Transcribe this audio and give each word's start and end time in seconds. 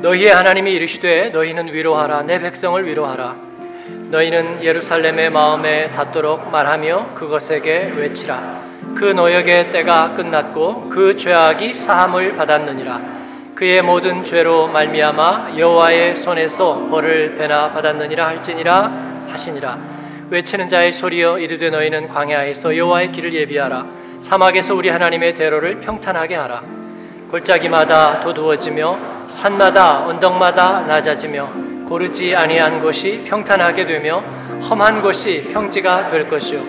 너희의 0.00 0.32
하나님이 0.32 0.72
이르시되 0.72 1.28
너희는 1.28 1.74
위로하라 1.74 2.22
내 2.22 2.38
백성을 2.38 2.82
위로하라. 2.86 3.36
너희는 4.10 4.64
예루살렘의 4.64 5.28
마음에 5.28 5.90
닿도록 5.90 6.50
말하며 6.50 7.10
그것에게 7.14 7.92
외치라. 7.96 8.62
그 8.96 9.04
노역의 9.04 9.70
때가 9.70 10.14
끝났고 10.14 10.88
그 10.88 11.16
죄악이 11.16 11.74
사함을 11.74 12.34
받았느니라. 12.34 13.00
그의 13.54 13.82
모든 13.82 14.24
죄로 14.24 14.68
말미암아 14.68 15.58
여호와의 15.58 16.16
손에서 16.16 16.88
벌을 16.90 17.36
배나 17.36 17.70
받았느니라 17.70 18.26
할지니라 18.26 18.90
하시니라. 19.28 19.78
외치는 20.30 20.70
자의 20.70 20.94
소리여 20.94 21.38
이르되 21.40 21.68
너희는 21.68 22.08
광야에서 22.08 22.74
여호와의 22.74 23.12
길을 23.12 23.34
예비하라. 23.34 23.84
사막에서 24.22 24.74
우리 24.74 24.88
하나님의 24.88 25.34
대로를 25.34 25.80
평탄하게 25.80 26.36
하라. 26.36 26.62
골짜기마다 27.30 28.20
도두어지며 28.20 29.19
산마다 29.30 30.06
언덕마다 30.06 30.80
낮아지며 30.80 31.48
고르지 31.88 32.34
아니한 32.34 32.80
곳이 32.80 33.22
평탄하게 33.24 33.86
되며 33.86 34.22
험한 34.68 35.00
곳이 35.02 35.50
평지가 35.52 36.10
될 36.10 36.28
것이요. 36.28 36.60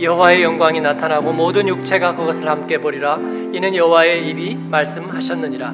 여호와의 0.00 0.42
영광이 0.42 0.80
나타나고 0.80 1.32
모든 1.32 1.68
육체가 1.68 2.16
그것을 2.16 2.48
함께 2.48 2.78
보리라. 2.78 3.16
이는 3.52 3.74
여호와의 3.74 4.26
입이 4.26 4.56
말씀하셨느니라. 4.56 5.72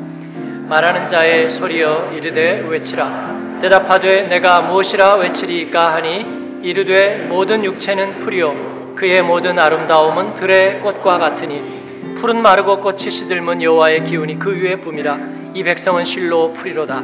말하는 0.69 1.07
자의 1.07 1.49
소리여 1.49 2.13
이르되 2.15 2.67
외치라. 2.69 3.59
대답하되 3.61 4.25
내가 4.25 4.61
무엇이라 4.61 5.17
외치리까 5.17 5.95
하니 5.95 6.27
이르되 6.63 7.27
모든 7.31 7.65
육체는 7.65 8.19
풀이요. 8.19 8.95
그의 8.95 9.23
모든 9.23 9.59
아름다움은 9.59 10.35
들의 10.35 10.81
꽃과 10.81 11.19
같으니 11.19 12.15
푸른 12.17 12.43
마르고 12.43 12.81
꽃이 12.81 13.11
시들면 13.11 13.63
여호와의 13.63 14.05
기운이 14.05 14.39
그 14.39 14.55
위에 14.55 14.77
뿜이라 14.77 15.36
이 15.57 15.63
백성은 15.63 16.05
실로 16.05 16.53
풀이로다. 16.53 17.03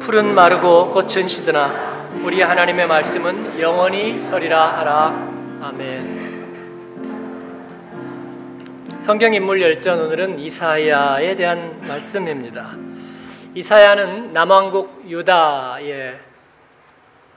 푸른 0.00 0.34
마르고 0.34 0.90
꽃은 0.90 1.28
시드나. 1.28 2.08
우리 2.24 2.42
하나님의 2.42 2.88
말씀은 2.88 3.60
영원히 3.60 4.20
서리라 4.20 4.78
하라. 4.78 5.06
아멘. 5.62 6.26
성경 8.98 9.32
인물 9.32 9.62
열전 9.62 10.00
오늘은 10.00 10.40
이사야에 10.40 11.36
대한 11.36 11.80
말씀입니다. 11.86 12.74
이사야는 13.54 14.32
남왕국 14.32 15.08
유다에 15.08 16.18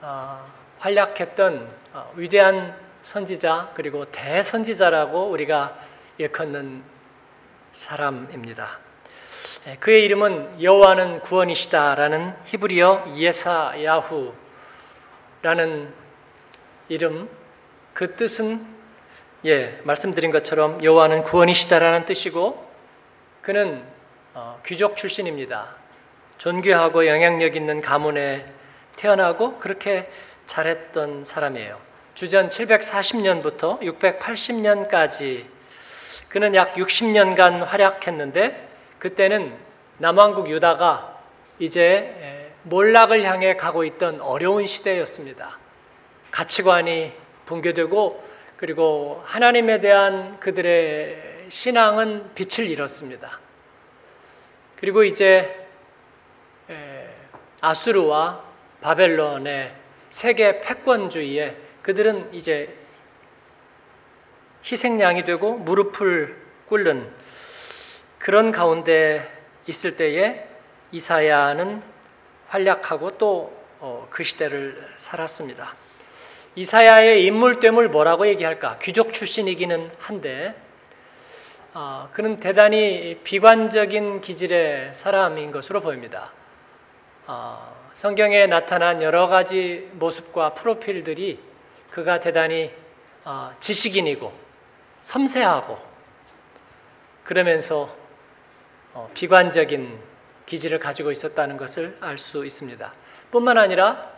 어, 0.00 0.44
활약했던 0.80 1.68
어, 1.92 2.12
위대한 2.16 2.74
선지자 3.02 3.70
그리고 3.74 4.04
대선지자라고 4.06 5.30
우리가 5.30 5.76
일컫는 6.18 6.82
사람입니다. 7.70 8.89
예, 9.66 9.76
그의 9.76 10.04
이름은 10.04 10.62
여호와는 10.62 11.20
구원이시다라는 11.20 12.34
히브리어 12.46 13.12
예사야후라는 13.14 14.32
이름 16.88 17.28
그 17.92 18.16
뜻은 18.16 18.66
예 19.44 19.78
말씀드린 19.84 20.30
것처럼 20.30 20.82
여호와는 20.82 21.24
구원이시다라는 21.24 22.06
뜻이고 22.06 22.70
그는 23.42 23.84
어, 24.32 24.58
귀족 24.64 24.96
출신입니다. 24.96 25.76
존귀하고 26.38 27.06
영향력 27.06 27.54
있는 27.54 27.82
가문에 27.82 28.46
태어나고 28.96 29.58
그렇게 29.58 30.10
잘했던 30.46 31.24
사람이에요. 31.24 31.78
주전 32.14 32.48
740년부터 32.48 33.78
680년까지 33.82 35.44
그는 36.30 36.54
약 36.54 36.76
60년간 36.76 37.66
활약했는데 37.66 38.69
그때는 39.00 39.56
남왕국 39.98 40.48
유다가 40.48 41.18
이제 41.58 42.52
몰락을 42.62 43.24
향해 43.24 43.56
가고 43.56 43.82
있던 43.84 44.20
어려운 44.20 44.66
시대였습니다. 44.66 45.58
가치관이 46.30 47.12
붕괴되고 47.46 48.30
그리고 48.56 49.22
하나님에 49.24 49.80
대한 49.80 50.38
그들의 50.38 51.46
신앙은 51.48 52.34
빛을 52.34 52.70
잃었습니다. 52.70 53.40
그리고 54.76 55.02
이제 55.02 55.66
아수르와 57.60 58.44
바벨론의 58.82 59.74
세계 60.10 60.60
패권주의에 60.60 61.56
그들은 61.82 62.32
이제 62.34 62.76
희생양이 64.64 65.24
되고 65.24 65.54
무릎을 65.54 66.36
꿇는 66.66 67.19
그런 68.20 68.52
가운데 68.52 69.26
있을 69.66 69.96
때에 69.96 70.46
이사야는 70.92 71.82
활약하고 72.48 73.16
또그 73.16 73.50
어, 73.80 74.08
시대를 74.22 74.88
살았습니다. 74.96 75.74
이사야의 76.54 77.24
인물됨을 77.24 77.88
뭐라고 77.88 78.26
얘기할까? 78.28 78.78
귀족 78.82 79.14
출신이기는 79.14 79.90
한데 79.98 80.54
어, 81.72 82.10
그는 82.12 82.38
대단히 82.40 83.18
비관적인 83.24 84.20
기질의 84.20 84.92
사람인 84.92 85.50
것으로 85.50 85.80
보입니다. 85.80 86.30
어, 87.26 87.74
성경에 87.94 88.46
나타난 88.46 89.00
여러 89.00 89.28
가지 89.28 89.88
모습과 89.94 90.52
프로필들이 90.52 91.40
그가 91.90 92.20
대단히 92.20 92.70
어, 93.24 93.52
지식인이고 93.60 94.30
섬세하고 95.00 95.78
그러면서 97.24 97.84
어, 97.84 97.99
비관적인 99.14 99.98
기질을 100.46 100.78
가지고 100.78 101.12
있었다는 101.12 101.56
것을 101.56 101.96
알 102.00 102.18
수 102.18 102.44
있습니다. 102.44 102.92
뿐만 103.30 103.56
아니라 103.58 104.10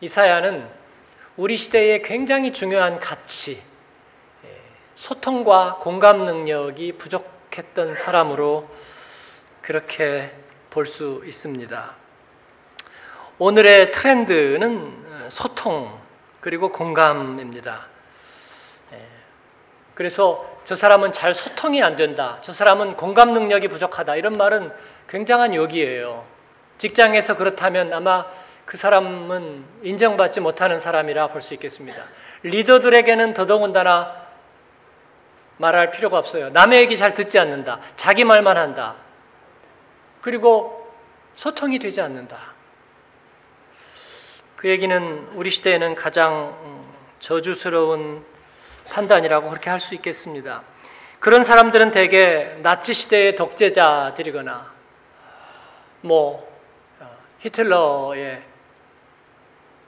이사야는 0.00 0.68
우리 1.36 1.56
시대에 1.56 2.02
굉장히 2.02 2.52
중요한 2.52 2.98
가치, 3.00 3.62
예, 4.44 4.60
소통과 4.94 5.76
공감 5.80 6.24
능력이 6.24 6.94
부족했던 6.98 7.96
사람으로 7.96 8.68
그렇게 9.62 10.32
볼 10.70 10.86
수 10.86 11.22
있습니다. 11.24 11.96
오늘의 13.38 13.92
트렌드는 13.92 15.30
소통 15.30 16.00
그리고 16.40 16.70
공감입니다. 16.70 17.86
그래서 19.94 20.53
저 20.64 20.74
사람은 20.74 21.12
잘 21.12 21.34
소통이 21.34 21.82
안 21.82 21.96
된다. 21.96 22.38
저 22.40 22.52
사람은 22.52 22.96
공감 22.96 23.32
능력이 23.34 23.68
부족하다. 23.68 24.16
이런 24.16 24.32
말은 24.32 24.72
굉장한 25.08 25.54
욕이에요. 25.54 26.24
직장에서 26.78 27.36
그렇다면 27.36 27.92
아마 27.92 28.26
그 28.64 28.76
사람은 28.76 29.64
인정받지 29.82 30.40
못하는 30.40 30.78
사람이라 30.78 31.28
볼 31.28 31.42
수 31.42 31.54
있겠습니다. 31.54 32.02
리더들에게는 32.42 33.34
더더군다나 33.34 34.24
말할 35.58 35.90
필요가 35.90 36.18
없어요. 36.18 36.50
남의 36.50 36.80
얘기 36.80 36.96
잘 36.96 37.14
듣지 37.14 37.38
않는다. 37.38 37.80
자기 37.96 38.24
말만 38.24 38.56
한다. 38.56 38.94
그리고 40.20 40.92
소통이 41.36 41.78
되지 41.78 42.00
않는다. 42.00 42.54
그 44.56 44.68
얘기는 44.68 45.28
우리 45.34 45.50
시대에는 45.50 45.94
가장 45.94 46.56
저주스러운 47.20 48.24
판단이라고 48.90 49.48
그렇게 49.48 49.70
할 49.70 49.80
수 49.80 49.94
있겠습니다. 49.94 50.62
그런 51.20 51.42
사람들은 51.42 51.90
대개 51.90 52.56
나치 52.62 52.92
시대의 52.92 53.34
독재자들이거나 53.36 54.72
뭐 56.02 56.46
어, 57.00 57.16
히틀러의 57.38 58.42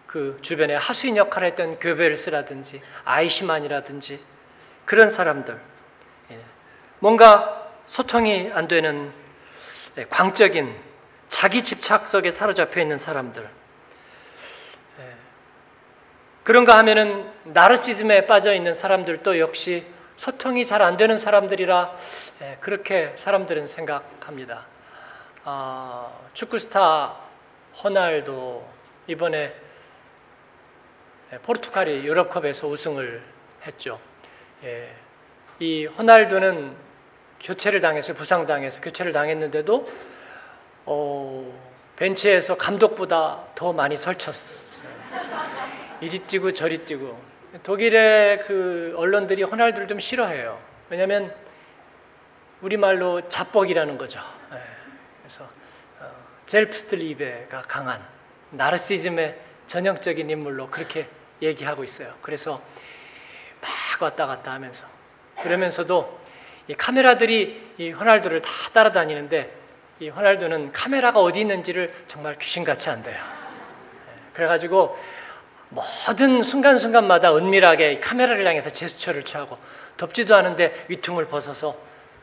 그 0.07 0.39
주변에 0.41 0.75
하수인 0.75 1.17
역할을 1.19 1.49
했던 1.49 1.79
교베르스라든지 1.79 2.81
아이시만이라든지 3.05 4.19
그런 4.87 5.11
사람들 5.11 5.61
예. 6.31 6.41
뭔가 7.01 7.69
소통이 7.87 8.51
안 8.55 8.67
되는 8.67 9.13
예, 9.99 10.05
광적인 10.05 10.75
자기 11.29 11.63
집착 11.63 12.09
속에 12.09 12.31
사로잡혀 12.31 12.81
있는 12.81 12.97
사람들 12.97 13.47
그런가 16.47 16.79
하면은 16.79 17.29
나르시즘에 17.43 18.29
빠져 18.29 18.55
있는 18.55 18.73
사람들도 18.73 19.41
역시 19.41 19.85
소통이 20.15 20.65
잘 20.65 20.81
안 20.81 20.97
되는 20.97 21.19
사람들이라 21.19 21.97
예, 22.43 22.57
그렇게 22.61 23.13
사람들은 23.17 23.67
생각합니다. 23.67 24.65
어, 25.45 26.31
축구 26.35 26.61
스타 26.61 27.17
호날도 27.83 28.65
이번에 29.09 29.53
예, 31.33 31.39
포르투갈이 31.39 32.07
유럽컵에서 32.07 32.69
우승을 32.69 33.25
했죠. 33.67 33.99
예, 34.63 34.95
이 35.59 35.87
호날두는 35.87 36.77
교체를 37.43 37.81
당해서 37.81 38.15
부상당해서 38.15 38.81
교체를 38.83 39.13
당했는데도 39.13 39.91
어, 40.85 41.61
벤치에서 41.97 42.57
감독보다 42.57 43.47
더 43.57 43.73
많이 43.73 43.97
설쳤어요. 43.97 44.96
이리 46.01 46.19
뛰고 46.21 46.53
저리 46.53 46.79
뛰고 46.85 47.19
독일의 47.63 48.41
그 48.41 48.95
언론들이 48.97 49.43
호날두를 49.43 49.89
좀 49.89 49.99
싫어해요. 49.99 50.61
왜냐하면 50.91 51.35
우리 52.61 52.77
말로 52.77 53.27
자뻑이라는 53.29 53.99
거죠. 53.99 54.21
예. 54.53 54.61
그래서 55.21 55.45
어, 56.01 56.11
젤프스트리베가 56.47 57.63
강한 57.63 58.05
나르시즘의 58.51 59.39
전형적인 59.67 60.29
인물로 60.29 60.71
그렇게 60.71 61.09
얘기하고 61.43 61.85
있어요. 61.85 62.15
그래서 62.23 62.63
막 63.61 63.71
왔다 64.03 64.27
갔다 64.27 64.53
하면서 64.53 64.87
그러면서도 65.43 66.21
이 66.69 66.75
카메라들이 66.75 67.75
이 67.79 67.91
호날두를 67.91 68.43
다 68.43 68.51
따라다니는데 68.73 69.55
이 70.01 70.09
호날두는 70.09 70.73
카메라가 70.73 71.21
어디 71.21 71.41
있는지를 71.41 71.93
정말 72.07 72.37
귀신같이 72.39 72.91
안돼요. 72.91 73.17
예, 73.17 74.33
그래가지고 74.35 74.99
모든 75.77 76.43
순간순간마다 76.43 77.37
은밀하게 77.37 78.01
카메라를 78.01 78.47
향해서 78.47 78.71
제스처를 78.71 79.25
취하고 79.25 79.59
덥지도 79.99 80.35
않은데 80.35 80.87
위퉁을 80.89 81.29
벗어서 81.29 81.77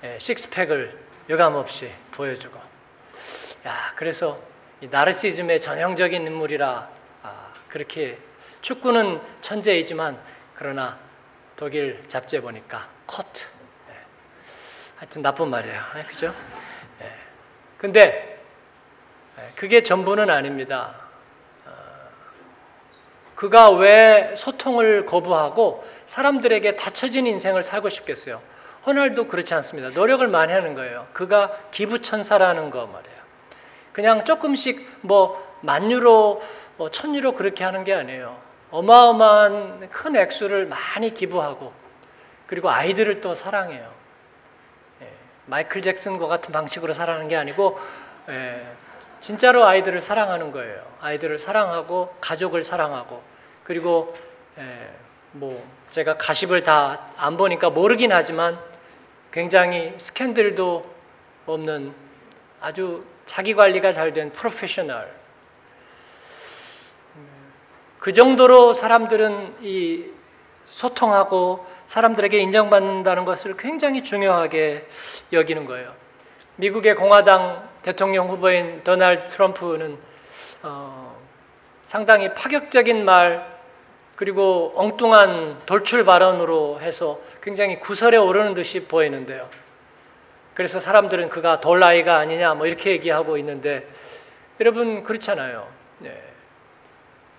예, 0.04 0.18
식스팩을 0.20 0.98
여감없이 1.30 1.92
보여주고 2.12 2.60
야 3.68 3.94
그래서 3.96 4.42
나르시즘의 4.82 5.62
전형적인 5.62 6.26
인물이라 6.26 6.90
아, 7.22 7.54
그렇게 7.70 8.18
축구는 8.62 9.22
천재이지만 9.42 10.20
그러나 10.56 10.98
독일 11.56 12.04
잡지에 12.08 12.42
보니까 12.42 12.90
코트 13.06 13.46
예. 13.92 13.96
하여튼 14.98 15.22
나쁜 15.22 15.50
말이에요 15.50 15.80
예, 15.98 16.04
그죠? 16.06 16.34
예. 17.02 17.12
근데 17.78 18.44
예, 19.38 19.52
그게 19.56 19.84
전부는 19.84 20.32
아닙니다 20.32 20.96
어, 21.00 21.03
그가 23.44 23.72
왜 23.72 24.34
소통을 24.36 25.06
거부하고 25.06 25.84
사람들에게 26.06 26.75
닫혀진 26.75 27.28
인생을 27.28 27.63
살고 27.63 27.90
싶겠어요 27.90 28.42
호날두 28.86 29.28
그렇지 29.28 29.54
않습니다 29.56 29.90
노력을 29.90 30.25
많이 30.28 30.54
하는 30.54 30.75
거예요 30.75 31.07
그가 31.13 31.51
기부천사라는 31.72 32.69
거 32.69 32.86
말이에요 32.88 33.18
그냥 33.94 34.25
조금씩 34.25 35.00
뭐 35.01 35.54
만 35.63 35.90
유로 35.92 36.42
뭐 36.75 36.92
천유로 36.92 37.34
그렇게 37.34 37.63
하는 37.63 37.84
게 37.84 37.94
아니에요. 37.94 38.38
어마어마한 38.69 39.90
큰 39.90 40.16
액수를 40.16 40.66
많이 40.66 41.13
기부하고 41.13 41.72
그리고 42.48 42.69
아이들을 42.69 43.22
또 43.22 43.34
사랑해요. 43.34 43.90
예, 45.01 45.10
마이클 45.45 45.81
잭슨과 45.81 46.28
같은 46.28 46.51
방식으로 46.51 46.94
사랑하는 46.94 47.30
게 47.30 47.38
아니고 47.38 47.80
예, 48.30 48.68
진짜로 49.22 49.66
아이들을 49.66 50.01
사랑하는 50.01 50.51
거예요. 50.51 50.84
아이들을 51.00 51.38
사랑하고 51.38 52.13
가족을 52.19 52.62
사랑하고 52.62 53.24
그리고 53.63 54.13
예, 54.57 54.89
뭐 55.31 55.65
제가 55.89 56.18
가십을 56.18 56.63
다 56.63 57.13
안 57.18 57.38
보니까 57.38 57.69
모르긴 57.69 58.12
하지만 58.12 58.60
굉장히 59.31 59.94
스캔들도 59.98 60.86
없는 61.45 61.94
아주 62.60 63.06
자기 63.25 63.54
관리가 63.54 63.94
잘 63.94 64.13
된 64.13 64.31
프로페셔널. 64.33 65.10
그 68.00 68.12
정도로 68.12 68.74
사람들은 68.74 69.56
이 69.62 70.06
소통하고 70.66 71.66
사람들에게 71.86 72.38
인정받는다는 72.39 73.24
것을 73.24 73.56
굉장히 73.56 74.04
중요하게 74.04 74.86
여기는 75.31 75.66
거예요. 75.66 75.94
미국의 76.57 76.95
공화당 76.95 77.69
대통령 77.81 78.27
후보인 78.30 78.83
도널드 78.83 79.30
트럼프는 79.30 79.98
어, 80.63 81.18
상당히 81.83 82.33
파격적인 82.33 83.06
말 83.06 83.53
그리고 84.15 84.71
엉뚱한 84.75 85.62
돌출 85.65 86.06
발언으로 86.06 86.80
해서 86.81 87.19
굉장히 87.42 87.80
구설에 87.80 88.18
오르는 88.18 88.54
듯이 88.54 88.86
보이는데요. 88.86 89.50
그래서 90.54 90.80
사람들은 90.80 91.30
그가 91.30 91.60
돌라이가 91.60 92.18
아니냐 92.18 92.54
뭐 92.54 92.68
이렇게 92.68 92.92
얘기하고 92.92 93.38
있는데 93.38 93.88
여러분 94.60 95.04
그렇잖아요. 95.04 95.68
네. 96.00 96.21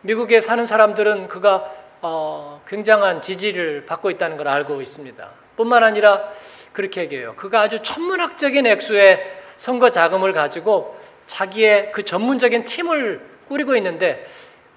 미국에 0.01 0.41
사는 0.41 0.67
사람들은 0.67 1.29
그가 1.29 1.71
어, 2.03 2.61
굉장한 2.67 3.21
지지를 3.21 3.87
받고 3.87 4.11
있다는 4.11 4.37
걸 4.37 4.49
알고 4.49 4.83
있습니다. 4.83 5.31
뿐만 5.57 5.85
아니라 5.85 6.29
그렇게 6.73 7.03
얘기해요. 7.03 7.35
그가 7.37 7.63
아주 7.63 7.81
천문학적인 7.83 8.67
액수의 8.67 9.25
선거 9.57 9.89
자금을 9.89 10.33
가지고 10.33 10.99
자기의 11.27 11.93
그 11.93 12.03
전문적인 12.03 12.65
팀을 12.65 13.21
꾸리고 13.49 13.77
있는데 13.77 14.27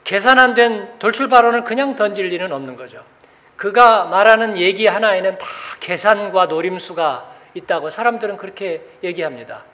계산 0.07 0.39
안 0.39 0.55
된 0.55 0.97
돌출 0.99 1.27
발언을 1.27 1.65
그냥 1.65 1.97
던질 1.97 2.27
리는 2.27 2.49
없는 2.53 2.77
거죠. 2.77 3.03
그가 3.57 4.05
말하는 4.05 4.57
얘기 4.57 4.87
하나에는 4.87 5.37
다 5.37 5.45
계산과 5.81 6.45
노림수가 6.45 7.29
있다고 7.55 7.89
사람들은 7.89 8.37
그렇게 8.37 8.81
얘기합니다. 9.03 9.65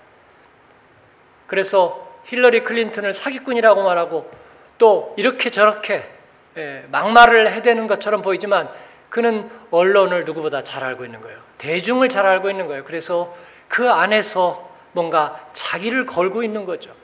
그래서 1.45 2.17
힐러리 2.25 2.63
클린턴을 2.63 3.13
사기꾼이라고 3.13 3.83
말하고 3.83 4.31
또 4.79 5.13
이렇게 5.17 5.51
저렇게 5.51 6.09
예, 6.57 6.83
막말을 6.89 7.51
해대는 7.51 7.85
것처럼 7.85 8.23
보이지만 8.23 8.69
그는 9.11 9.51
언론을 9.69 10.25
누구보다 10.25 10.63
잘 10.63 10.83
알고 10.83 11.05
있는 11.05 11.21
거예요. 11.21 11.37
대중을 11.59 12.09
잘 12.09 12.25
알고 12.25 12.49
있는 12.49 12.65
거예요. 12.65 12.83
그래서 12.85 13.35
그 13.67 13.87
안에서 13.91 14.67
뭔가 14.93 15.47
자기를 15.53 16.07
걸고 16.07 16.41
있는 16.41 16.65
거죠. 16.65 17.02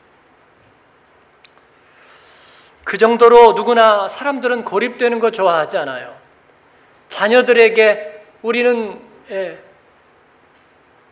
그 2.90 2.98
정도로 2.98 3.54
누구나 3.54 4.08
사람들은 4.08 4.66
고립되는 4.66 5.20
거 5.20 5.30
좋아하지 5.30 5.78
않아요. 5.78 6.18
자녀들에게 7.08 8.24
우리는 8.42 9.00
예, 9.30 9.60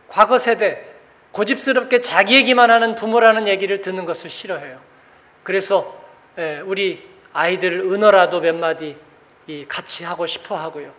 과거 0.08 0.38
세대 0.38 0.84
고집스럽게 1.30 2.00
자기 2.00 2.34
얘기만 2.34 2.72
하는 2.72 2.96
부모라는 2.96 3.46
얘기를 3.46 3.80
듣는 3.80 4.06
것을 4.06 4.28
싫어해요. 4.28 4.80
그래서 5.44 5.96
예, 6.36 6.58
우리 6.66 7.08
아이들 7.32 7.78
은어라도 7.78 8.40
몇 8.40 8.56
마디 8.56 8.96
같이 9.68 10.02
하고 10.02 10.26
싶어 10.26 10.56
하고요. 10.56 10.92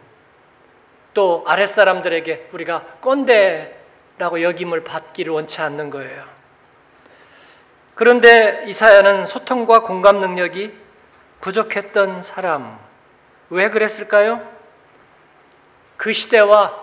또 1.13 1.43
아랫사람들에게 1.45 2.51
우리가 2.53 2.85
꼰대라고 3.01 4.41
여김을 4.43 4.85
받기를 4.85 5.33
원치 5.33 5.59
않는 5.59 5.89
거예요. 5.89 6.38
그런데 8.00 8.63
이사야는 8.66 9.25
소통과 9.25 9.81
공감 9.81 10.22
능력이 10.22 10.74
부족했던 11.42 12.22
사람. 12.22 12.80
왜 13.50 13.69
그랬을까요? 13.69 14.50
그 15.98 16.13
시대와 16.13 16.81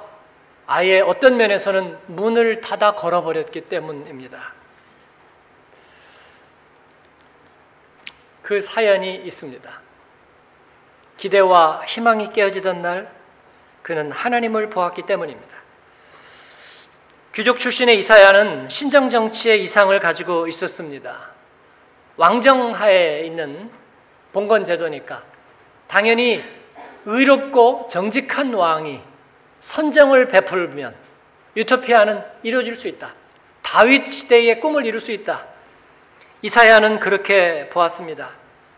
아예 0.66 1.00
어떤 1.00 1.38
면에서는 1.38 2.00
문을 2.08 2.60
닫아 2.60 2.96
걸어버렸기 2.96 3.62
때문입니다. 3.62 4.52
그 8.42 8.60
사연이 8.60 9.14
있습니다. 9.14 9.80
기대와 11.16 11.80
희망이 11.86 12.28
깨어지던 12.28 12.82
날 12.82 13.10
그는 13.80 14.12
하나님을 14.12 14.68
보았기 14.68 15.06
때문입니다. 15.06 15.65
귀족 17.36 17.58
출신의 17.58 17.98
이사야는 17.98 18.70
신정 18.70 19.10
정치의 19.10 19.62
이상을 19.62 20.00
가지고 20.00 20.48
있었습니다. 20.48 21.32
왕정하에 22.16 23.26
있는 23.26 23.70
봉건 24.32 24.64
제도니까 24.64 25.22
당연히 25.86 26.42
의롭고 27.04 27.88
정직한 27.90 28.54
왕이 28.54 29.02
선정을 29.60 30.28
베풀면 30.28 30.94
유토피아는 31.58 32.22
이루어질 32.42 32.74
수 32.74 32.88
있다. 32.88 33.12
다윗 33.60 34.10
시대의 34.10 34.58
꿈을 34.58 34.86
이룰 34.86 34.98
수 34.98 35.12
있다. 35.12 35.44
이사야는 36.40 37.00
그렇게 37.00 37.68
보았습니다. 37.68 38.30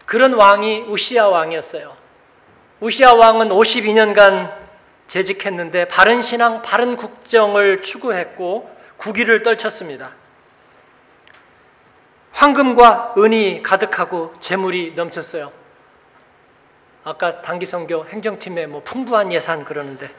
그런 0.05 0.33
왕이 0.33 0.81
우시아 0.89 1.29
왕이었어요. 1.29 1.97
우시아 2.81 3.15
왕은 3.15 3.51
52년간 3.51 4.68
재직했는데 5.09 5.87
바른 5.87 6.23
신앙, 6.23 6.63
바른 6.63 6.97
국정을 6.97 7.83
추구했고 7.83 8.71
국위를 8.99 9.43
떨쳤습니다. 9.43 10.15
황금과 12.33 13.15
은이 13.19 13.63
가득하고 13.65 14.35
재물이 14.39 14.93
넘쳤어요. 14.95 15.51
아까 17.03 17.43
단기 17.43 17.67
선교 17.67 18.05
행정팀에 18.05 18.67
뭐 18.67 18.83
풍부한 18.85 19.33
예산 19.33 19.65
그러는데 19.65 20.11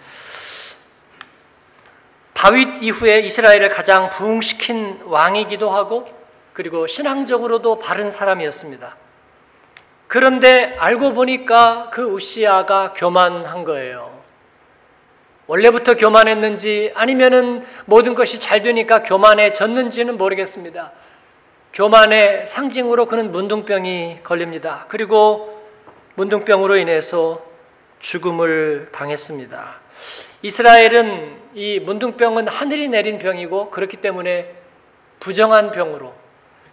다윗 2.33 2.81
이후에 2.81 3.19
이스라엘을 3.19 3.69
가장 3.69 4.09
부흥시킨 4.09 5.01
왕이기도 5.05 5.69
하고 5.69 6.09
그리고 6.53 6.87
신앙적으로도 6.87 7.79
바른 7.79 8.09
사람이었습니다. 8.09 8.97
그런데 10.07 10.75
알고 10.79 11.13
보니까 11.13 11.89
그 11.91 12.03
우시아가 12.03 12.93
교만한 12.95 13.63
거예요. 13.63 14.18
원래부터 15.49 15.95
교만했는지 15.95 16.91
아니면은 16.93 17.65
모든 17.85 18.13
것이 18.13 18.39
잘 18.39 18.61
되니까 18.61 19.01
교만해졌는지는 19.01 20.15
모르겠습니다. 20.15 20.91
교만의 21.73 22.45
상징으로 22.45 23.07
그는 23.07 23.31
문둥병이 23.31 24.19
걸립니다. 24.23 24.85
그리고 24.89 25.59
문둥병으로 26.13 26.77
인해서 26.77 27.43
죽음을 27.97 28.89
당했습니다. 28.91 29.79
이스라엘은 30.43 31.37
이 31.55 31.79
문둥병은 31.79 32.47
하늘이 32.47 32.87
내린 32.87 33.17
병이고 33.17 33.71
그렇기 33.71 33.97
때문에 33.97 34.53
부정한 35.19 35.71
병으로 35.71 36.13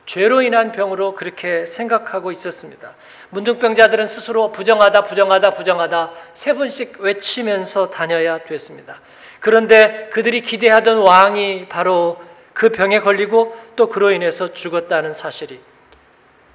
죄로 0.04 0.42
인한 0.42 0.72
병으로 0.72 1.14
그렇게 1.14 1.64
생각하고 1.64 2.30
있었습니다. 2.30 2.94
문둥병자들은 3.30 4.06
스스로 4.06 4.52
부정하다, 4.52 5.02
부정하다, 5.02 5.50
부정하다 5.50 6.12
세 6.34 6.54
번씩 6.54 7.00
외치면서 7.00 7.90
다녀야 7.90 8.38
됐습니다. 8.38 9.00
그런데 9.40 10.08
그들이 10.12 10.40
기대하던 10.40 10.98
왕이 10.98 11.66
바로 11.68 12.18
그 12.52 12.70
병에 12.70 13.00
걸리고 13.00 13.56
또 13.76 13.88
그로 13.88 14.10
인해서 14.10 14.52
죽었다는 14.52 15.12
사실이 15.12 15.60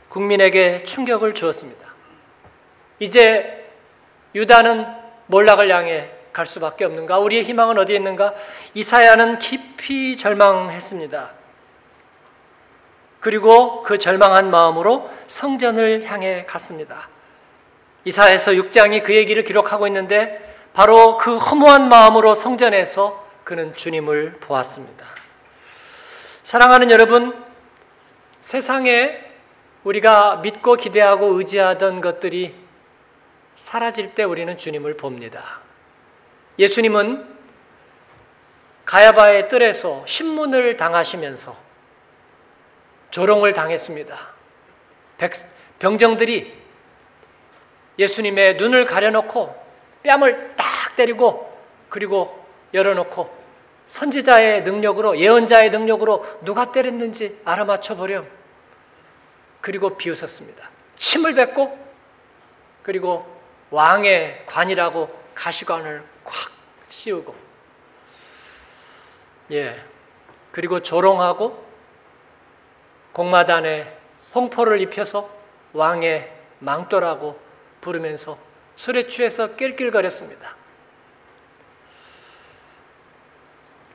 국민에게 0.10 0.84
충격을 0.84 1.34
주었습니다. 1.34 1.88
이제 3.00 3.66
유다는 4.36 4.86
몰락을 5.28 5.70
향해 5.70 6.10
갈 6.34 6.46
수밖에 6.46 6.86
없는가? 6.86 7.20
우리의 7.20 7.44
희망은 7.44 7.78
어디에 7.78 7.98
있는가? 7.98 8.34
이사야는 8.74 9.40
깊이 9.40 10.18
절망했습니다. 10.18 11.41
그리고 13.22 13.84
그 13.84 13.98
절망한 13.98 14.52
마음으로 14.52 15.10
성전을 15.28 16.04
향해 16.06 16.46
갔습니다. 16.46 17.08
이사에서 18.04 18.52
6장이 18.52 19.04
그 19.04 19.16
얘기를 19.16 19.44
기록하고 19.44 19.88
있는데 19.88 20.58
바로 20.74 21.18
그 21.18 21.38
허무한 21.38 21.88
마음으로 21.88 22.34
성전에서 22.34 23.28
그는 23.44 23.74
주님을 23.74 24.38
보았습니다. 24.40 25.06
사랑하는 26.44 26.90
여러분, 26.90 27.46
세상에 28.42 29.20
우리가 29.84 30.38
믿고 30.38 30.76
기대하고 30.76 31.38
의지하던 31.38 32.02
것들이 32.02 32.56
사라질 33.54 34.08
때 34.08 34.24
우리는 34.24 34.58
주님을 34.58 34.98
봅니다. 34.98 35.60
예수님은 36.58 37.28
가야바의 38.86 39.48
뜰에서 39.48 40.06
신문을 40.08 40.76
당하시면서 40.78 41.71
조롱을 43.12 43.54
당했습니다. 43.54 44.18
병정들이 45.80 46.60
예수님의 48.00 48.56
눈을 48.56 48.86
가려놓고 48.86 49.56
뺨을 50.04 50.56
딱 50.56 50.96
때리고 50.96 51.52
그리고 51.90 52.46
열어놓고 52.74 53.42
선지자의 53.88 54.64
능력으로 54.64 55.20
예언자의 55.20 55.70
능력으로 55.70 56.26
누가 56.44 56.72
때렸는지 56.72 57.42
알아맞혀 57.44 57.96
보렴. 57.96 58.28
그리고 59.60 59.98
비웃었습니다. 59.98 60.70
침을 60.96 61.36
뱉고 61.36 61.78
그리고 62.84 63.42
왕의 63.70 64.44
관이라고 64.46 65.22
가시관을 65.36 66.04
콱 66.24 66.52
씌우고 66.90 67.36
예 69.52 69.84
그리고 70.52 70.82
조롱하고 70.82 71.71
공마단에 73.14 73.98
홍포를 74.34 74.80
입혀서 74.82 75.30
왕의 75.74 76.32
망토라고 76.60 77.40
부르면서 77.82 78.38
술에 78.76 79.08
취해서 79.08 79.56
낄낄거렸습니다. 79.56 80.56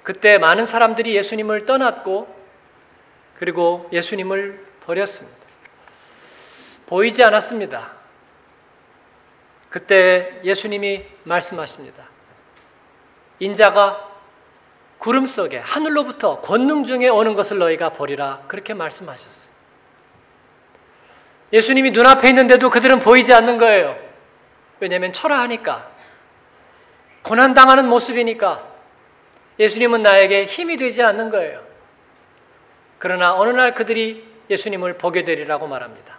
그때 0.03 0.39
많은 0.39 0.65
사람들이 0.65 1.17
예수님을 1.17 1.65
떠났고 1.65 2.35
그리고 3.39 3.89
예수님을 3.93 4.65
버렸습니다. 4.81 5.37
보이지 6.87 7.25
않았습니다. 7.25 7.93
그때 9.69 10.41
예수님이 10.45 11.05
말씀하십니다. 11.25 12.09
인자가 13.41 14.16
구름 14.99 15.27
속에 15.27 15.59
하늘로부터 15.59 16.41
권능 16.41 16.85
중에 16.85 17.09
오는 17.09 17.35
것을 17.35 17.59
너희가 17.59 17.91
보리라 17.91 18.43
그렇게 18.49 18.75
말씀하셨어요. 18.75 19.55
예수님이 21.53 21.93
눈앞에 21.93 22.29
있는데도 22.31 22.71
그들은 22.71 22.99
보이지 22.99 23.33
않는 23.33 23.59
거예요. 23.59 23.97
왜냐하면 24.81 25.13
초라하니까 25.13 25.91
고난 27.23 27.55
당하는 27.55 27.89
모습이니까 27.89 28.67
예수님은 29.59 30.03
나에게 30.03 30.45
힘이 30.45 30.77
되지 30.77 31.03
않는 31.03 31.31
거예요. 31.31 31.65
그러나 32.99 33.35
어느 33.35 33.51
날 33.51 33.75
그들이 33.75 34.27
예수님을 34.51 34.99
보게 34.99 35.25
되리라고 35.25 35.67
말합니다. 35.67 36.19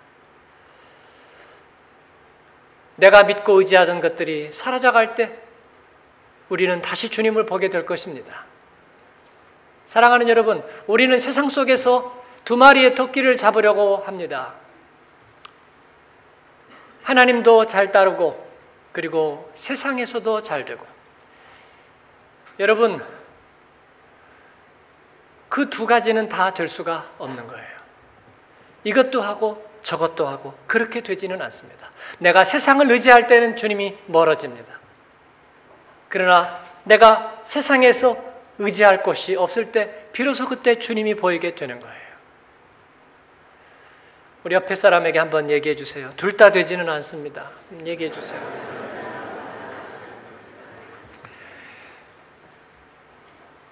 내가 2.96 3.24
믿고 3.24 3.60
의지하던 3.60 4.02
것들이 4.02 4.52
사라져갈 4.52 5.16
때 5.16 5.38
우리는 6.50 6.82
다시 6.82 7.10
주님을 7.10 7.46
보게 7.46 7.70
될 7.70 7.86
것입니다. 7.86 8.46
사랑하는 9.88 10.28
여러분, 10.30 10.64
우리는 10.86 11.18
세상 11.20 11.48
속에서 11.50 12.14
두 12.44 12.58
마리의 12.58 12.94
토끼를 12.94 13.38
잡으려고 13.38 13.98
합니다. 13.98 14.54
하나님도 17.04 17.66
잘 17.66 17.92
따르고, 17.92 18.46
그리고 18.92 19.50
세상에서도 19.56 20.42
잘 20.42 20.66
되고. 20.66 20.86
여러분, 22.60 23.04
그 25.50 25.70
두 25.70 25.88
가지는 25.88 26.28
다 26.28 26.52
될 26.52 26.68
수가 26.68 27.10
없는 27.18 27.48
거예요. 27.48 27.78
이것도 28.84 29.22
하고 29.22 29.66
저것도 29.84 30.28
하고 30.28 30.54
그렇게 30.68 31.02
되지는 31.02 31.42
않습니다. 31.42 31.92
내가 32.20 32.44
세상을 32.44 32.92
의지할 32.92 33.28
때는 33.28 33.56
주님이 33.56 33.98
멀어집니다. 34.08 34.80
그러나 36.10 36.62
내가 36.84 37.40
세상에서 37.44 38.37
의지할 38.60 39.04
곳이 39.04 39.36
없을 39.36 39.72
때 39.72 40.08
비로소 40.12 40.48
그때 40.48 40.80
주님이 40.80 41.16
보이게 41.16 41.56
되는 41.56 41.80
거예요. 41.80 42.08
우리 44.44 44.56
옆에 44.56 44.76
사람에게 44.76 45.20
한번 45.20 45.50
얘기해 45.50 45.76
주세요. 45.76 46.12
둘 46.16 46.38
다 46.38 46.52
되지는 46.52 46.88
않습니다. 46.90 47.52
얘기해 47.86 48.12
주세요. 48.12 48.40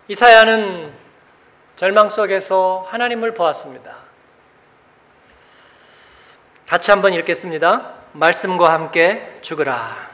이사야는 0.08 0.94
절망 1.75 2.10
속에서 2.10 2.86
하나님을 2.89 3.34
보았습니다. 3.34 3.96
같이 6.68 6.92
한번 6.92 7.13
읽겠습니다. 7.13 7.94
말씀과 8.13 8.74
함께 8.74 9.38
죽으라. 9.42 10.10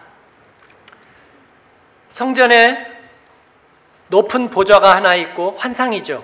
성전에 2.10 3.01
높은 4.12 4.50
보좌가 4.50 4.96
하나 4.96 5.16
있고 5.16 5.56
환상이죠. 5.58 6.24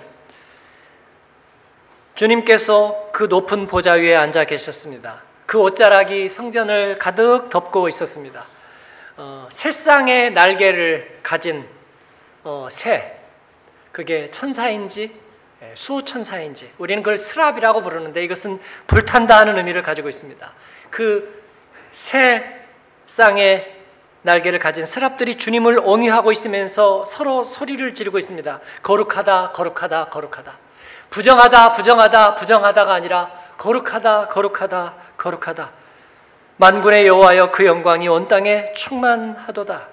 주님께서 2.14 3.10
그 3.12 3.24
높은 3.24 3.68
보좌 3.68 3.94
위에 3.94 4.16
앉아 4.16 4.46
계셨습니다. 4.46 5.24
그 5.46 5.60
옷자락이 5.60 6.30
성전을 6.30 7.00
가득 7.00 7.50
덮고 7.50 7.90
있었습니다. 7.90 8.46
어, 9.18 9.48
새쌍의 9.52 10.34
날개를 10.34 11.20
가진 11.24 11.66
어, 12.44 12.68
새, 12.70 13.18
그게 13.92 14.30
천사인지 14.30 15.12
예, 15.64 15.72
수호천사인지 15.74 16.70
우리는 16.78 17.02
그걸 17.02 17.18
스랍이라고 17.18 17.82
부르는데 17.82 18.24
이것은 18.24 18.60
불탄다 18.86 19.40
하는 19.40 19.58
의미를 19.58 19.82
가지고 19.82 20.08
있습니다. 20.08 20.54
그 20.92 21.38
새 21.98 22.44
쌍의 23.08 23.77
날개를 24.28 24.60
가진 24.60 24.86
스랍들이 24.86 25.38
주님을 25.38 25.80
옹이하고 25.80 26.34
있으면서 26.34 27.06
서로 27.06 27.44
소리를 27.44 27.94
지르고 27.94 28.20
있습니다. 28.20 28.60
거룩하다, 28.84 29.54
거룩하다, 29.54 30.10
거룩하다. 30.10 30.58
부정하다, 31.10 31.72
부정하다, 31.72 32.36
부정하다가 32.36 32.94
아니라 32.94 33.32
거룩하다, 33.58 34.28
거룩하다, 34.28 34.94
거룩하다. 35.18 35.72
만군의 36.58 37.08
여호와여 37.08 37.52
그 37.52 37.66
영광이 37.66 38.10
온 38.10 38.28
땅에 38.28 38.74
충만하도다. 38.74 39.88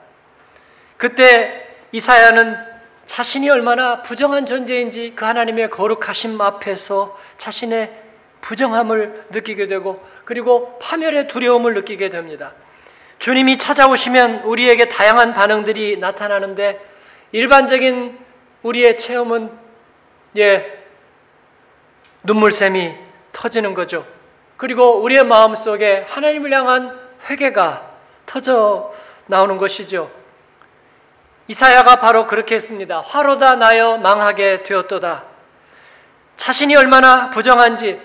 그때 0.97 1.69
이사야는 1.93 2.57
자신이 3.05 3.49
얼마나 3.49 4.03
부정한 4.03 4.47
존재인지 4.47 5.12
그 5.14 5.25
하나님의 5.25 5.71
거룩하심 5.71 6.41
앞에서 6.41 7.17
자신의 7.38 8.03
부정함을 8.41 9.26
느끼게 9.31 9.69
되고 9.69 10.05
그리고 10.25 10.76
파멸의 10.81 11.29
두려움을 11.29 11.75
느끼게 11.75 12.11
됩니다. 12.11 12.55
주님이 13.25 13.57
찾아오시면 13.57 14.40
우리에게 14.40 14.90
다양한 14.90 15.33
반응들이 15.33 15.97
나타나는데 15.97 16.78
일반적인 17.33 18.19
우리의 18.62 18.99
체험은 18.99 19.50
예 20.37 20.85
눈물샘이 22.23 22.95
터지는 23.33 23.73
거죠. 23.73 24.07
그리고 24.59 25.00
우리의 25.00 25.25
마음 25.25 25.54
속에 25.54 26.04
하나님을 26.07 26.52
향한 26.52 27.00
회개가 27.31 27.93
터져 28.26 28.93
나오는 29.25 29.57
것이죠. 29.57 30.11
이사야가 31.49 31.97
바로 31.97 32.26
그렇게 32.26 32.57
했습니다. 32.57 33.00
화로다 33.00 33.57
나여 33.57 33.97
망하게 33.97 34.64
되었도다. 34.64 35.25
자신이 36.37 36.76
얼마나 36.76 37.31
부정한지, 37.31 37.99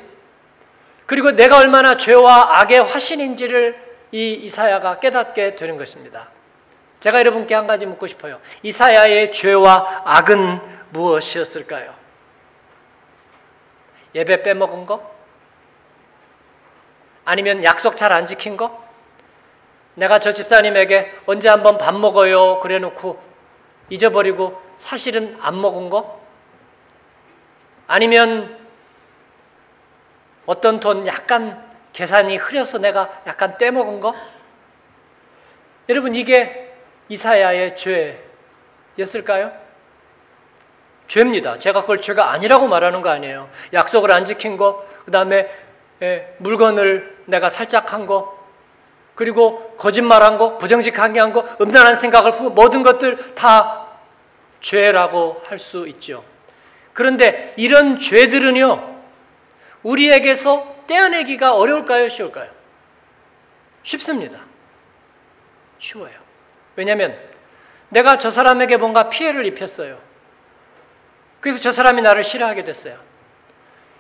그리고 1.06 1.32
내가 1.32 1.58
얼마나 1.58 1.98
죄와 1.98 2.62
악의 2.62 2.84
화신인지를 2.84 3.89
이 4.12 4.34
이사야가 4.34 5.00
깨닫게 5.00 5.56
되는 5.56 5.78
것입니다. 5.78 6.30
제가 7.00 7.20
여러분께 7.20 7.54
한 7.56 7.68
가지 7.68 7.86
묻고 7.86 8.08
싶어요. 8.08 8.40
이사야의 8.64 9.32
죄와 9.32 10.04
악은 10.06 10.60
무엇이었을까요? 10.90 11.94
예배 14.16 14.44
빼먹은 14.44 14.86
거? 14.86 15.16
아니면 17.26 17.64
약속 17.64 17.96
잘 17.96 18.12
안 18.12 18.26
지킨 18.26 18.58
거? 18.58 18.84
내가 19.94 20.18
저 20.20 20.32
집사님에게 20.32 21.14
언제 21.26 21.50
한번 21.50 21.78
밥 21.78 21.94
먹어요 21.96 22.60
그래 22.60 22.80
놓고 22.80 23.22
잊어버리고 23.90 24.60
사실은 24.78 25.38
안 25.42 25.62
먹은 25.62 25.90
거? 25.90 26.20
아니면 27.86 28.58
어떤 30.46 30.80
돈 30.80 31.06
약간 31.06 31.69
계산이 32.00 32.38
흐려서 32.38 32.78
내가 32.78 33.10
약간 33.28 33.58
떼먹은 33.58 34.00
거? 34.00 34.16
여러분 35.90 36.16
이게 36.16 36.72
이사야의 37.10 37.76
죄였을까요? 38.96 39.52
죄입니다. 41.08 41.60
제가 41.60 41.82
그걸 41.82 42.00
죄가 42.00 42.32
아니라고 42.32 42.70
말하는 42.70 43.02
거 43.02 43.10
아니에요. 43.10 43.50
약속을 43.74 44.14
안 44.14 44.24
지킨 44.24 44.56
거, 44.56 44.88
그 45.04 45.12
다음에 45.12 45.54
예, 46.02 46.36
물건을 46.38 47.18
내가 47.26 47.50
살짝 47.50 47.92
한 47.92 48.06
거, 48.06 48.48
그리고 49.14 49.76
거짓말한 49.78 50.38
거, 50.38 50.58
부정직하게 50.58 51.20
한 51.20 51.34
거, 51.34 51.46
음란한 51.60 51.98
생각을 51.98 52.32
품은 52.32 52.56
모든 52.56 52.82
것들 52.82 53.36
다 53.36 53.88
죄라고 54.62 55.42
할 55.44 55.60
수 55.60 55.86
있죠. 55.90 56.24
그런데 56.94 57.54
이런 57.58 58.00
죄들은요, 58.00 59.02
우리에게서 59.84 60.79
떼어내기가 60.90 61.56
어려울까요? 61.56 62.10
쉬울까요? 62.10 62.50
쉽습니다. 63.84 64.44
쉬워요. 65.78 66.16
왜냐하면 66.76 67.16
내가 67.90 68.18
저 68.18 68.32
사람에게 68.32 68.78
뭔가 68.78 69.08
피해를 69.08 69.46
입혔어요. 69.46 70.00
그래서 71.42 71.60
저 71.60 71.72
사람이 71.72 72.02
나를 72.02 72.24
싫어하게 72.24 72.64
됐어요. 72.64 73.00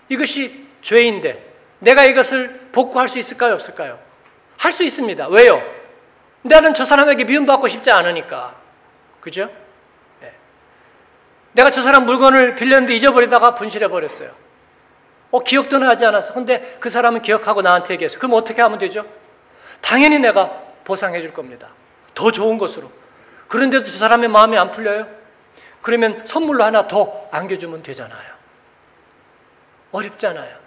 이것이 0.10 0.68
죄인데 0.82 1.46
내가 1.78 2.06
이것을 2.06 2.70
복구할 2.72 3.08
수 3.08 3.20
있을까요? 3.20 3.54
없을까요? 3.54 4.00
할 4.58 4.72
수 4.74 4.84
있습니다. 4.84 5.28
왜요? 5.28 5.62
나는 6.42 6.74
저 6.74 6.86
사람에게 6.86 7.24
미움받고 7.24 7.68
싶지 7.68 7.92
않으니까. 7.92 8.60
그죠? 9.22 9.50
네. 10.22 10.34
내가 11.54 11.70
저 11.70 11.82
사람 11.84 12.06
물건을 12.06 12.56
빌렸는데 12.56 12.96
잊어버리다가 12.96 13.56
분실해버렸어요. 13.56 14.49
어, 15.32 15.40
기억도 15.44 15.78
나지 15.78 16.06
않았어. 16.06 16.34
근데 16.34 16.78
그 16.80 16.90
사람은 16.90 17.22
기억하고 17.22 17.62
나한테 17.62 17.94
얘기했어. 17.94 18.18
그럼 18.18 18.34
어떻게 18.34 18.62
하면 18.62 18.80
되죠? 18.80 19.06
당연히 19.82 20.20
내가 20.20 20.64
보상해 20.84 21.22
줄 21.22 21.34
겁니다. 21.34 21.70
더 22.16 22.32
좋은 22.32 22.58
것으로. 22.58 22.92
그런데도 23.48 23.86
저 23.86 23.98
사람의 23.98 24.30
마음이 24.30 24.58
안 24.58 24.72
풀려요? 24.72 25.08
그러면 25.82 26.26
선물로 26.26 26.64
하나 26.64 26.88
더 26.88 27.28
안겨주면 27.32 27.84
되잖아요. 27.84 28.34
어렵잖아요. 29.92 30.58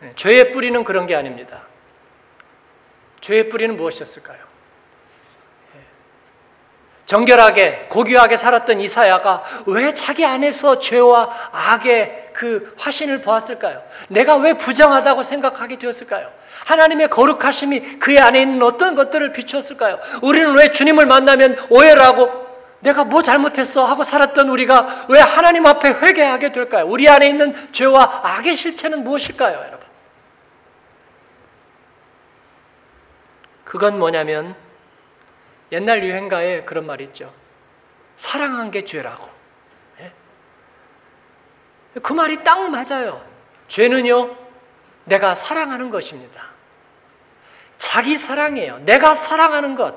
네, 0.00 0.12
죄의 0.16 0.50
뿌리는 0.50 0.82
그런 0.82 1.06
게 1.06 1.14
아닙니다. 1.14 1.66
죄의 3.20 3.48
뿌리는 3.48 3.76
무엇이었을까요? 3.76 4.49
예. 7.10 7.16
정결하게 7.20 7.86
고귀하게 7.88 8.36
살았던 8.36 8.80
이사야가 8.80 9.42
왜 9.66 9.92
자기 9.92 10.24
안에서 10.24 10.78
죄와 10.78 11.28
악의 11.50 12.30
그 12.32 12.72
화신을 12.78 13.20
보았을까요? 13.20 13.82
내가 14.08 14.36
왜 14.36 14.54
부정하다고 14.54 15.24
생각하게 15.24 15.78
되었을까요? 15.78 16.30
하나님의 16.66 17.10
거룩하심이 17.10 17.98
그의 17.98 18.20
안에 18.20 18.42
있는 18.42 18.62
어떤 18.62 18.94
것들을 18.94 19.32
비추었을까요? 19.32 19.98
우리는 20.22 20.54
왜 20.54 20.70
주님을 20.70 21.06
만나면 21.06 21.56
오해를 21.68 22.00
하고 22.00 22.46
내가 22.78 23.04
뭐 23.04 23.22
잘못했어 23.22 23.84
하고 23.84 24.04
살았던 24.04 24.48
우리가 24.48 25.06
왜 25.08 25.18
하나님 25.18 25.66
앞에 25.66 25.88
회개하게 25.88 26.52
될까요? 26.52 26.86
우리 26.88 27.08
안에 27.08 27.28
있는 27.28 27.54
죄와 27.72 28.20
악의 28.22 28.56
실체는 28.56 29.02
무엇일까요, 29.02 29.56
여러분? 29.56 29.80
그건 33.64 33.98
뭐냐면 33.98 34.54
옛날 35.72 36.04
유행가에 36.04 36.62
그런 36.62 36.86
말이 36.86 37.04
있죠. 37.04 37.32
사랑한 38.16 38.70
게 38.70 38.84
죄라고. 38.84 39.28
예? 40.00 40.12
그 42.00 42.12
말이 42.12 42.42
딱 42.42 42.68
맞아요. 42.70 43.24
죄는요, 43.68 44.36
내가 45.04 45.34
사랑하는 45.34 45.90
것입니다. 45.90 46.50
자기 47.78 48.16
사랑이에요. 48.16 48.80
내가 48.80 49.14
사랑하는 49.14 49.74
것. 49.74 49.94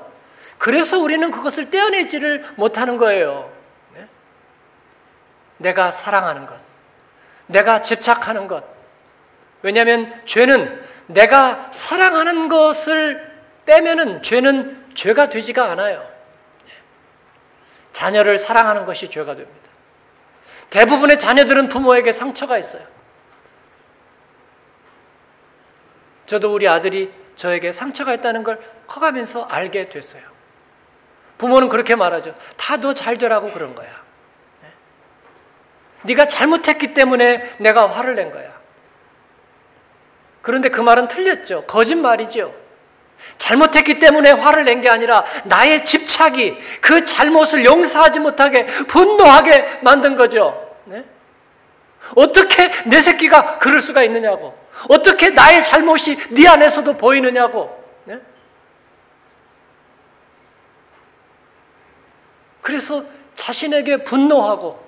그래서 0.58 0.98
우리는 0.98 1.30
그것을 1.30 1.70
떼어내지를 1.70 2.54
못하는 2.56 2.96
거예요. 2.96 3.52
네? 3.94 4.08
내가 5.58 5.90
사랑하는 5.90 6.46
것. 6.46 6.58
내가 7.46 7.82
집착하는 7.82 8.48
것. 8.48 8.64
왜냐하면 9.62 10.22
죄는 10.24 10.82
내가 11.06 11.68
사랑하는 11.72 12.48
것을 12.48 13.32
빼면은 13.66 14.22
죄는 14.22 14.83
죄가 14.94 15.28
되지가 15.28 15.70
않아요. 15.72 15.98
네. 16.66 16.72
자녀를 17.92 18.38
사랑하는 18.38 18.84
것이 18.84 19.08
죄가 19.08 19.34
됩니다. 19.34 19.60
대부분의 20.70 21.18
자녀들은 21.18 21.68
부모에게 21.68 22.12
상처가 22.12 22.58
있어요. 22.58 22.84
저도 26.26 26.54
우리 26.54 26.66
아들이 26.68 27.12
저에게 27.36 27.72
상처가 27.72 28.14
있다는 28.14 28.44
걸 28.44 28.58
커가면서 28.86 29.44
알게 29.44 29.88
됐어요. 29.88 30.22
부모는 31.38 31.68
그렇게 31.68 31.94
말하죠. 31.96 32.34
다 32.56 32.76
너 32.76 32.94
잘 32.94 33.16
되라고 33.16 33.50
그런 33.52 33.74
거야. 33.74 33.88
네? 34.62 34.68
네가 36.02 36.26
잘못했기 36.28 36.94
때문에 36.94 37.56
내가 37.58 37.86
화를 37.86 38.14
낸 38.14 38.30
거야. 38.30 38.58
그런데 40.42 40.68
그 40.68 40.80
말은 40.80 41.08
틀렸죠. 41.08 41.66
거짓말이죠. 41.66 42.54
잘못했기 43.38 43.98
때문에 43.98 44.30
화를 44.32 44.64
낸 44.64 44.80
게 44.80 44.88
아니라 44.88 45.24
나의 45.44 45.84
집착이 45.84 46.56
그 46.80 47.04
잘못을 47.04 47.64
용서하지 47.64 48.20
못하게 48.20 48.66
분노하게 48.66 49.80
만든 49.82 50.16
거죠. 50.16 50.60
네? 50.84 51.04
어떻게 52.16 52.70
내 52.84 53.00
새끼가 53.00 53.58
그럴 53.58 53.80
수가 53.80 54.02
있느냐고. 54.02 54.54
어떻게 54.88 55.30
나의 55.30 55.62
잘못이 55.64 56.16
네 56.30 56.48
안에서도 56.48 56.96
보이느냐고. 56.96 57.82
네? 58.04 58.20
그래서 62.60 63.02
자신에게 63.34 64.04
분노하고 64.04 64.82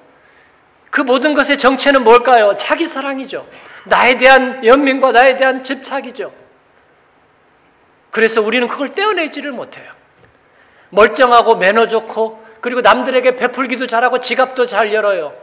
그 0.90 1.00
모든 1.00 1.34
것의 1.34 1.58
정체는 1.58 2.04
뭘까요? 2.04 2.56
자기 2.56 2.86
사랑이죠. 2.88 3.46
나에 3.84 4.18
대한 4.18 4.64
연민과 4.64 5.12
나에 5.12 5.36
대한 5.36 5.62
집착이죠. 5.62 6.32
그래서 8.16 8.40
우리는 8.40 8.66
그걸 8.66 8.94
떼어내지를 8.94 9.52
못해요. 9.52 9.92
멀쩡하고 10.88 11.56
매너 11.56 11.86
좋고 11.86 12.42
그리고 12.62 12.80
남들에게 12.80 13.36
베풀기도 13.36 13.86
잘하고 13.86 14.22
지갑도 14.22 14.64
잘 14.64 14.94
열어요. 14.94 15.36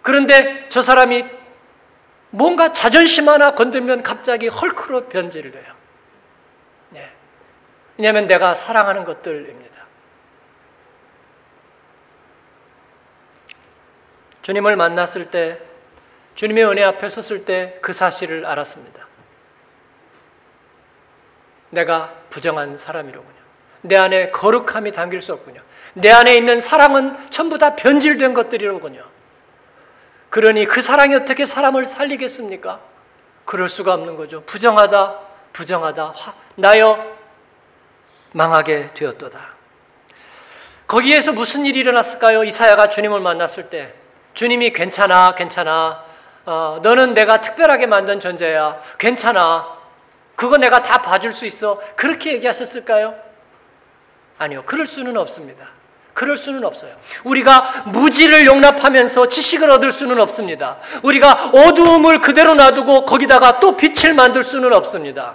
그런데 0.00 0.64
저 0.70 0.80
사람이 0.80 1.26
뭔가 2.30 2.72
자존심 2.72 3.28
하나 3.28 3.54
건들면 3.54 4.02
갑자기 4.02 4.48
헐크로 4.48 5.10
변질을 5.10 5.56
해요. 5.56 5.74
네. 6.88 7.12
왜냐하면 7.98 8.26
내가 8.26 8.54
사랑하는 8.54 9.04
것들입니다. 9.04 9.84
주님을 14.40 14.74
만났을 14.76 15.30
때, 15.30 15.60
주님의 16.34 16.64
은혜 16.64 16.82
앞에 16.82 17.10
섰을 17.10 17.44
때 17.44 17.78
그 17.82 17.92
사실을 17.92 18.46
알았습니다. 18.46 19.07
내가 21.70 22.12
부정한 22.30 22.76
사람이로군요. 22.76 23.38
내 23.82 23.96
안에 23.96 24.30
거룩함이 24.30 24.92
담길 24.92 25.20
수 25.20 25.32
없군요. 25.32 25.60
내 25.94 26.10
안에 26.10 26.36
있는 26.36 26.60
사랑은 26.60 27.30
전부 27.30 27.58
다 27.58 27.76
변질된 27.76 28.34
것들이로군요. 28.34 29.02
그러니 30.30 30.66
그 30.66 30.82
사랑이 30.82 31.14
어떻게 31.14 31.46
사람을 31.46 31.86
살리겠습니까? 31.86 32.80
그럴 33.44 33.68
수가 33.68 33.94
없는 33.94 34.16
거죠. 34.16 34.42
부정하다, 34.44 35.18
부정하다, 35.52 36.12
화, 36.14 36.34
나여 36.56 37.16
망하게 38.32 38.90
되었도다. 38.94 39.54
거기에서 40.86 41.32
무슨 41.32 41.64
일이 41.64 41.80
일어났을까요? 41.80 42.44
이사야가 42.44 42.88
주님을 42.88 43.20
만났을 43.20 43.70
때 43.70 43.94
주님이 44.34 44.72
괜찮아, 44.72 45.34
괜찮아. 45.34 46.04
어, 46.44 46.80
너는 46.82 47.14
내가 47.14 47.40
특별하게 47.40 47.86
만든 47.86 48.20
존재야. 48.20 48.80
괜찮아. 48.98 49.77
그거 50.38 50.56
내가 50.56 50.84
다 50.84 51.02
봐줄 51.02 51.32
수 51.32 51.46
있어. 51.46 51.82
그렇게 51.96 52.32
얘기하셨을까요? 52.34 53.16
아니요. 54.38 54.62
그럴 54.66 54.86
수는 54.86 55.16
없습니다. 55.16 55.68
그럴 56.14 56.36
수는 56.36 56.64
없어요. 56.64 56.94
우리가 57.24 57.86
무지를 57.86 58.46
용납하면서 58.46 59.30
지식을 59.30 59.68
얻을 59.68 59.90
수는 59.90 60.20
없습니다. 60.20 60.78
우리가 61.02 61.50
어두움을 61.52 62.20
그대로 62.20 62.54
놔두고 62.54 63.04
거기다가 63.04 63.58
또 63.58 63.76
빛을 63.76 64.14
만들 64.14 64.44
수는 64.44 64.72
없습니다. 64.72 65.34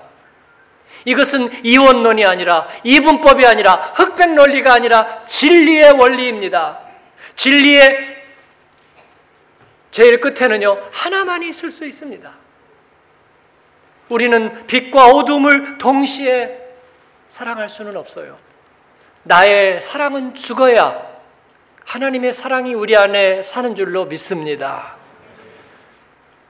이것은 1.04 1.66
이원론이 1.66 2.24
아니라 2.26 2.70
이분법이 2.86 3.46
아니라 3.46 3.76
흑백 3.76 4.36
논리가 4.36 4.74
아니라 4.74 5.26
진리의 5.26 5.92
원리입니다. 5.92 6.80
진리의 7.36 8.24
제일 9.92 10.22
끝에는요 10.22 10.82
하나만이 10.94 11.50
있을 11.50 11.72
수 11.72 11.86
있습니다. 11.86 12.43
우리는 14.10 14.68
빛과 14.68 15.08
어둠을 15.08 15.78
동시에 15.78 16.60
사랑할 17.30 17.70
수는 17.70 17.96
없어요. 17.98 18.38
나의 19.24 19.82
사랑은 19.82 20.36
죽어야 20.36 21.14
하나님의 21.86 22.34
사랑이 22.34 22.74
우리 22.74 22.96
안에 22.96 23.42
사는 23.42 23.76
줄로 23.76 24.06
믿습니다. 24.06 24.96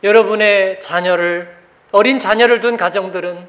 여러분의 0.03 0.79
자녀를, 0.79 1.55
어린 1.91 2.19
자녀를 2.19 2.59
둔 2.59 2.75
가정들은 2.77 3.47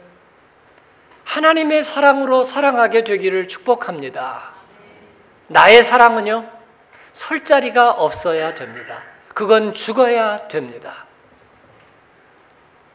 하나님의 1.24 1.82
사랑으로 1.82 2.44
사랑하게 2.44 3.04
되기를 3.04 3.48
축복합니다. 3.48 4.52
나의 5.48 5.82
사랑은요, 5.82 6.48
설 7.12 7.42
자리가 7.42 7.90
없어야 7.90 8.54
됩니다. 8.54 9.02
그건 9.34 9.72
죽어야 9.72 10.48
됩니다. 10.48 11.06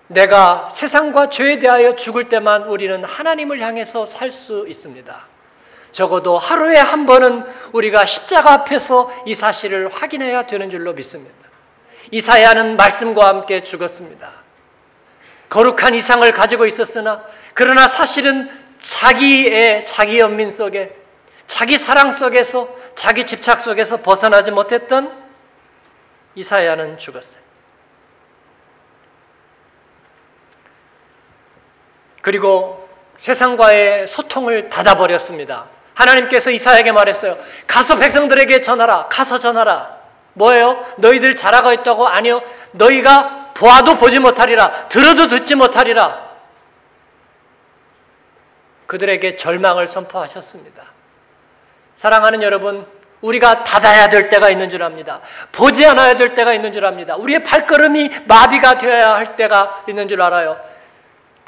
내가 0.09 0.67
세상과 0.71 1.29
죄에 1.29 1.59
대하여 1.59 1.95
죽을 1.95 2.29
때만 2.29 2.63
우리는 2.63 3.03
하나님을 3.03 3.61
향해서 3.61 4.05
살 4.05 4.31
수 4.31 4.67
있습니다. 4.67 5.27
적어도 5.91 6.37
하루에 6.37 6.77
한 6.77 7.05
번은 7.05 7.45
우리가 7.73 8.05
십자가 8.05 8.53
앞에서 8.53 9.11
이 9.25 9.33
사실을 9.33 9.89
확인해야 9.89 10.45
되는 10.45 10.69
줄로 10.69 10.93
믿습니다. 10.93 11.35
이사야는 12.11 12.75
말씀과 12.77 13.27
함께 13.27 13.61
죽었습니다. 13.61 14.29
거룩한 15.49 15.95
이상을 15.95 16.31
가지고 16.31 16.65
있었으나 16.65 17.23
그러나 17.53 17.87
사실은 17.87 18.49
자기의 18.79 19.85
자기 19.85 20.19
연민 20.19 20.49
속에 20.51 20.95
자기 21.47 21.77
사랑 21.77 22.11
속에서 22.11 22.67
자기 22.95 23.25
집착 23.25 23.59
속에서 23.59 23.97
벗어나지 23.97 24.51
못했던 24.51 25.11
이사야는 26.35 26.97
죽었어요. 26.97 27.48
그리고 32.21 32.89
세상과의 33.17 34.07
소통을 34.07 34.69
닫아버렸습니다. 34.69 35.65
하나님께서 35.93 36.51
이사야에게 36.51 36.91
말했어요. 36.91 37.37
가서 37.67 37.97
백성들에게 37.97 38.61
전하라. 38.61 39.07
가서 39.09 39.37
전하라. 39.37 39.97
뭐예요? 40.33 40.85
너희들 40.97 41.35
잘하고 41.35 41.73
있다고? 41.73 42.07
아니요. 42.07 42.41
너희가 42.71 43.51
보아도 43.53 43.95
보지 43.95 44.19
못하리라. 44.19 44.87
들어도 44.87 45.27
듣지 45.27 45.55
못하리라. 45.55 46.29
그들에게 48.87 49.35
절망을 49.35 49.87
선포하셨습니다. 49.87 50.83
사랑하는 51.95 52.41
여러분, 52.41 52.87
우리가 53.21 53.65
닫아야 53.65 54.09
될 54.09 54.29
때가 54.29 54.49
있는 54.49 54.69
줄 54.69 54.81
압니다. 54.81 55.19
보지 55.51 55.85
않아야 55.85 56.15
될 56.15 56.33
때가 56.33 56.53
있는 56.53 56.71
줄 56.71 56.85
압니다. 56.85 57.17
우리의 57.17 57.43
발걸음이 57.43 58.21
마비가 58.25 58.77
되어야 58.77 59.15
할 59.15 59.35
때가 59.35 59.83
있는 59.89 60.07
줄 60.07 60.21
알아요. 60.21 60.57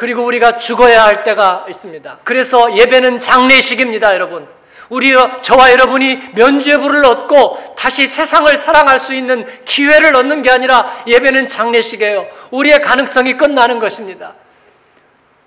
그리고 0.02 0.26
우리가 0.26 0.58
죽어야 0.58 1.06
할 1.06 1.24
때가 1.24 1.68
있습니다. 1.70 2.22
그래서 2.24 2.76
예배는 2.76 3.20
장례식입니다, 3.20 4.16
여러분. 4.16 4.48
우리 4.90 5.14
저와 5.42 5.72
여러분이 5.74 6.32
면죄 6.34 6.76
부를 6.76 7.06
얻고 7.06 7.76
다시 7.78 8.08
세상을 8.08 8.58
사랑할 8.58 8.98
수 8.98 9.14
있는 9.14 9.46
기회를 9.64 10.16
얻는 10.16 10.42
게 10.42 10.50
아니라 10.50 10.92
예배는 11.06 11.48
장례식이에요. 11.48 12.26
우리의 12.50 12.82
가능성이 12.82 13.38
끝나는 13.38 13.78
것입니다. 13.78 14.34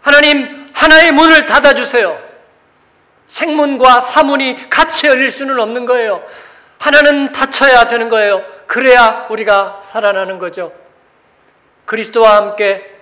하나님 0.00 0.70
하나의 0.72 1.10
문을 1.10 1.46
닫아 1.46 1.74
주세요. 1.74 2.16
생문과 3.26 4.00
사문이 4.00 4.70
같이 4.70 5.08
열릴 5.08 5.32
수는 5.32 5.58
없는 5.58 5.84
거예요. 5.84 6.22
하나는 6.78 7.32
닫혀야 7.32 7.88
되는 7.88 8.08
거예요. 8.08 8.44
그래야 8.68 9.26
우리가 9.30 9.80
살아나는 9.82 10.38
거죠. 10.38 10.72
그리스도와 11.86 12.36
함께 12.36 12.93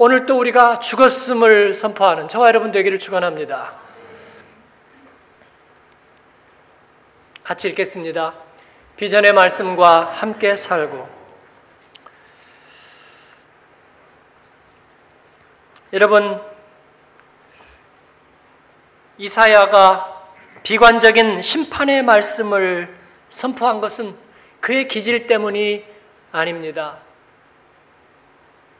오늘 0.00 0.26
또 0.26 0.38
우리가 0.38 0.78
죽었음을 0.78 1.74
선포하는 1.74 2.28
저와 2.28 2.46
여러분 2.46 2.70
되기를 2.70 3.00
축원합니다. 3.00 3.72
같이 7.42 7.68
읽겠습니다. 7.70 8.32
비전의 8.96 9.32
말씀과 9.32 10.04
함께 10.04 10.54
살고 10.54 11.08
여러분 15.92 16.40
이사야가 19.16 20.26
비관적인 20.62 21.42
심판의 21.42 22.04
말씀을 22.04 22.96
선포한 23.30 23.80
것은 23.80 24.16
그의 24.60 24.86
기질 24.86 25.26
때문이 25.26 25.84
아닙니다. 26.30 26.98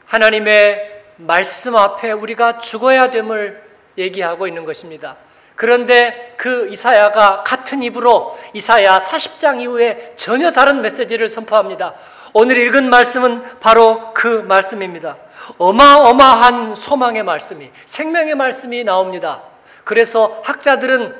하나님의 0.05 0.98
말씀 1.19 1.75
앞에 1.75 2.11
우리가 2.11 2.59
죽어야 2.59 3.11
됨을 3.11 3.61
얘기하고 3.97 4.47
있는 4.47 4.63
것입니다. 4.63 5.17
그런데 5.55 6.35
그 6.37 6.69
이사야가 6.71 7.43
같은 7.43 7.83
입으로 7.83 8.39
이사야 8.53 8.99
40장 8.99 9.59
이후에 9.61 10.13
전혀 10.15 10.51
다른 10.51 10.81
메시지를 10.81 11.27
선포합니다. 11.27 11.95
오늘 12.31 12.57
읽은 12.57 12.89
말씀은 12.89 13.59
바로 13.59 14.13
그 14.13 14.27
말씀입니다. 14.27 15.17
어마어마한 15.57 16.75
소망의 16.75 17.23
말씀이, 17.23 17.69
생명의 17.85 18.35
말씀이 18.35 18.85
나옵니다. 18.85 19.41
그래서 19.83 20.39
학자들은 20.45 21.15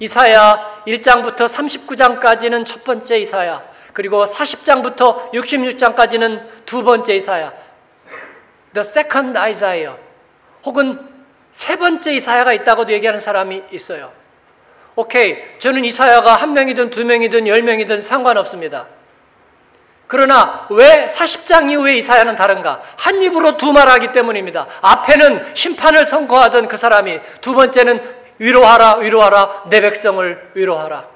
이사야 0.00 0.82
1장부터 0.86 1.48
39장까지는 1.48 2.66
첫 2.66 2.84
번째 2.84 3.18
이사야, 3.20 3.62
그리고 3.94 4.24
40장부터 4.24 5.32
66장까지는 5.32 6.44
두 6.66 6.82
번째 6.82 7.16
이사야, 7.16 7.52
the 8.74 8.80
second 8.80 9.38
Isaiah 9.38 9.96
혹은 10.64 10.98
세 11.50 11.76
번째 11.76 12.14
이사야가 12.14 12.52
있다고도 12.52 12.92
얘기하는 12.92 13.20
사람이 13.20 13.64
있어요. 13.72 14.10
오케이, 14.94 15.38
저는 15.58 15.84
이사야가 15.84 16.34
한 16.34 16.52
명이든 16.52 16.90
두 16.90 17.04
명이든 17.04 17.46
열 17.46 17.62
명이든 17.62 18.02
상관없습니다. 18.02 18.86
그러나 20.06 20.66
왜 20.70 21.06
40장 21.06 21.70
이후에 21.70 21.96
이사야는 21.96 22.36
다른가? 22.36 22.82
한 22.98 23.22
입으로 23.22 23.56
두 23.56 23.72
말하기 23.72 24.12
때문입니다. 24.12 24.66
앞에는 24.82 25.54
심판을 25.54 26.04
선고하던 26.04 26.68
그 26.68 26.76
사람이 26.76 27.20
두 27.40 27.54
번째는 27.54 28.22
위로하라, 28.38 28.96
위로하라, 28.96 29.64
내 29.70 29.80
백성을 29.80 30.50
위로하라. 30.54 31.08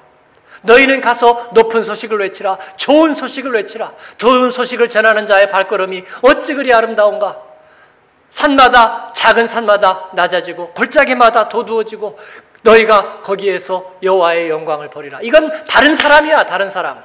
너희는 0.63 1.01
가서 1.01 1.49
높은 1.53 1.83
소식을 1.83 2.19
외치라, 2.19 2.57
좋은 2.77 3.13
소식을 3.13 3.51
외치라, 3.53 3.91
좋은 4.17 4.49
소식을 4.49 4.89
전하는 4.89 5.25
자의 5.25 5.49
발걸음이 5.49 6.03
어찌 6.23 6.55
그리 6.55 6.73
아름다운가? 6.73 7.46
산마다 8.37 9.11
작은 9.13 9.47
산마다 9.47 10.09
낮아지고 10.13 10.73
골짜기마다 10.73 11.49
도두어지고 11.49 12.19
너희가 12.61 13.21
거기에서 13.21 13.95
여호와의 14.03 14.49
영광을 14.49 14.91
버리라. 14.91 15.19
이건 15.23 15.65
다른 15.65 15.95
사람이야, 15.95 16.45
다른 16.45 16.69
사람. 16.69 17.01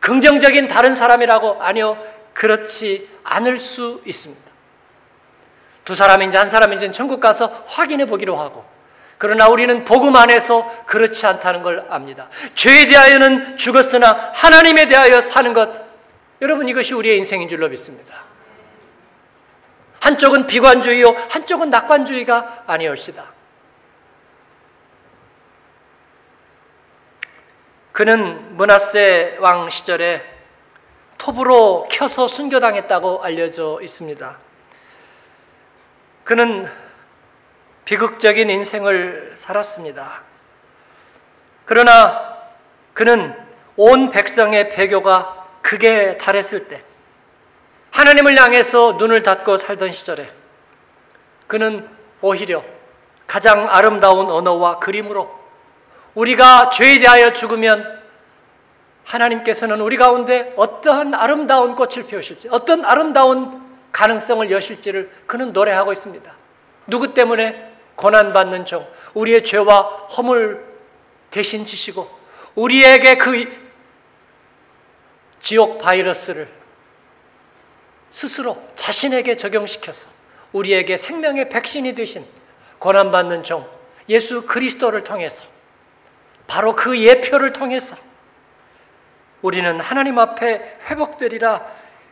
긍정적인 0.00 0.68
다른 0.68 0.94
사람이라고 0.94 1.62
아니요. 1.62 1.98
그렇지 2.32 3.06
않을 3.22 3.58
수 3.58 4.00
있습니다. 4.06 4.50
두 5.84 5.94
사람인지 5.94 6.38
한 6.38 6.48
사람인지는 6.48 6.92
천국 6.92 7.20
가서 7.20 7.46
확인해 7.66 8.06
보기로 8.06 8.36
하고 8.36 8.64
그러나 9.18 9.48
우리는 9.48 9.84
복음 9.84 10.16
안에서 10.16 10.84
그렇지 10.86 11.26
않다는 11.26 11.62
걸 11.62 11.86
압니다. 11.90 12.28
죄에 12.54 12.86
대하여는 12.86 13.58
죽었으나 13.58 14.30
하나님에 14.32 14.86
대하여 14.86 15.20
사는 15.20 15.52
것 15.52 15.68
여러분 16.40 16.68
이것이 16.68 16.94
우리의 16.94 17.18
인생인 17.18 17.48
줄로 17.48 17.68
믿습니다. 17.68 18.31
한쪽은 20.02 20.48
비관주의요, 20.48 21.10
한쪽은 21.30 21.70
낙관주의가 21.70 22.64
아니올시다. 22.66 23.24
그는 27.92 28.56
문하세 28.56 29.36
왕 29.38 29.70
시절에 29.70 30.24
톱으로 31.18 31.86
켜서 31.88 32.26
순교당했다고 32.26 33.22
알려져 33.22 33.78
있습니다. 33.80 34.38
그는 36.24 36.68
비극적인 37.84 38.50
인생을 38.50 39.34
살았습니다. 39.36 40.22
그러나 41.64 42.38
그는 42.92 43.36
온 43.76 44.10
백성의 44.10 44.70
배교가 44.70 45.46
극에 45.62 46.16
달했을 46.16 46.66
때 46.66 46.82
하나님을 47.92 48.38
향해서 48.38 48.96
눈을 48.98 49.22
닫고 49.22 49.58
살던 49.58 49.92
시절에 49.92 50.30
그는 51.46 51.88
오히려 52.20 52.64
가장 53.26 53.68
아름다운 53.70 54.30
언어와 54.30 54.78
그림으로 54.78 55.30
우리가 56.14 56.70
죄에 56.70 56.98
대하여 56.98 57.32
죽으면 57.32 58.02
하나님께서는 59.04 59.80
우리 59.80 59.96
가운데 59.96 60.52
어떠한 60.56 61.14
아름다운 61.14 61.74
꽃을 61.74 62.06
피우실지, 62.06 62.48
어떤 62.50 62.84
아름다운 62.84 63.62
가능성을 63.90 64.50
여실지를 64.50 65.10
그는 65.26 65.52
노래하고 65.52 65.92
있습니다. 65.92 66.32
누구 66.86 67.12
때문에 67.12 67.72
고난받는 67.96 68.64
종, 68.64 68.86
우리의 69.14 69.44
죄와 69.44 69.82
허물 70.16 70.64
대신 71.30 71.64
지시고, 71.64 72.08
우리에게 72.54 73.16
그 73.16 73.50
지옥 75.40 75.80
바이러스를 75.80 76.61
스스로 78.12 78.62
자신에게 78.76 79.36
적용시켜서 79.36 80.08
우리에게 80.52 80.96
생명의 80.96 81.48
백신이 81.48 81.94
되신 81.94 82.24
고난받는 82.78 83.42
종 83.42 83.68
예수 84.08 84.46
그리스도를 84.46 85.02
통해서 85.02 85.44
바로 86.46 86.76
그 86.76 87.00
예표를 87.00 87.52
통해서 87.52 87.96
우리는 89.40 89.80
하나님 89.80 90.18
앞에 90.18 90.78
회복되리라 90.88 91.66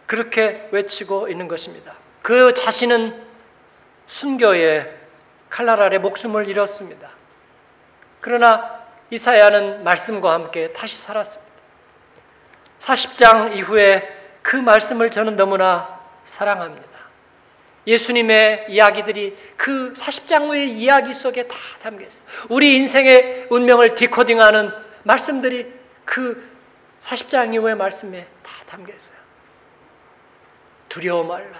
그렇게 0.06 0.68
외치고 0.72 1.28
있는 1.28 1.46
것입니다. 1.46 1.94
그 2.22 2.54
자신은 2.54 3.28
순교에 4.06 4.98
칼날 5.50 5.80
아래 5.82 5.98
목숨을 5.98 6.48
잃었습니다. 6.48 7.10
그러나 8.20 8.80
이사야는 9.10 9.84
말씀과 9.84 10.32
함께 10.32 10.72
다시 10.72 10.98
살았습니다. 10.98 11.52
40장 12.80 13.56
이후에 13.56 14.19
그 14.50 14.56
말씀을 14.56 15.12
저는 15.12 15.36
너무나 15.36 16.00
사랑합니다. 16.24 16.88
예수님의 17.86 18.66
이야기들이 18.68 19.36
그 19.56 19.92
40장의 19.92 20.70
이야기 20.70 21.14
속에 21.14 21.46
다 21.46 21.54
담겨 21.80 22.04
있어요. 22.04 22.26
우리 22.48 22.74
인생의 22.74 23.46
운명을 23.50 23.94
디코딩하는 23.94 24.72
말씀들이 25.04 25.72
그 26.04 26.50
40장 27.00 27.54
이후의 27.54 27.76
말씀에 27.76 28.26
다 28.42 28.50
담겨 28.66 28.92
있어요. 28.92 29.16
두려워 30.88 31.22
말라. 31.22 31.56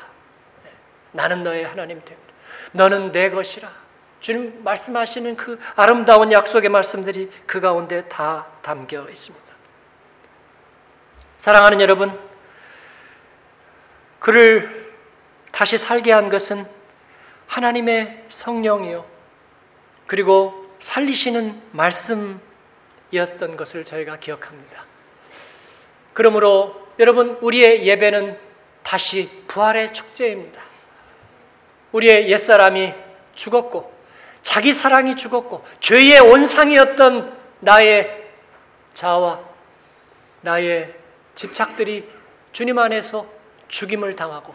네. 0.64 0.72
나는 1.12 1.44
너의 1.44 1.64
하나님 1.66 2.04
됩니다. 2.04 2.34
너는 2.72 3.12
내 3.12 3.30
것이라. 3.30 3.70
주님 4.18 4.64
말씀하시는 4.64 5.36
그 5.36 5.60
아름다운 5.76 6.32
약속의 6.32 6.70
말씀들이 6.70 7.30
그 7.46 7.60
가운데 7.60 8.08
다 8.08 8.48
담겨 8.62 9.08
있습니다. 9.08 9.46
사랑하는 11.38 11.80
여러분, 11.80 12.29
그를 14.20 14.92
다시 15.50 15.76
살게 15.76 16.12
한 16.12 16.28
것은 16.28 16.64
하나님의 17.48 18.26
성령이요. 18.28 19.04
그리고 20.06 20.72
살리시는 20.78 21.60
말씀이었던 21.72 23.56
것을 23.56 23.84
저희가 23.84 24.18
기억합니다. 24.18 24.86
그러므로 26.12 26.88
여러분, 26.98 27.38
우리의 27.40 27.86
예배는 27.86 28.38
다시 28.82 29.28
부활의 29.48 29.92
축제입니다. 29.92 30.62
우리의 31.92 32.30
옛사람이 32.30 32.94
죽었고, 33.34 33.92
자기 34.42 34.72
사랑이 34.72 35.16
죽었고, 35.16 35.64
죄의 35.80 36.20
원상이었던 36.20 37.38
나의 37.60 38.28
자와 38.92 39.40
나의 40.42 40.94
집착들이 41.34 42.08
주님 42.52 42.78
안에서 42.78 43.39
죽임을 43.70 44.14
당하고, 44.14 44.54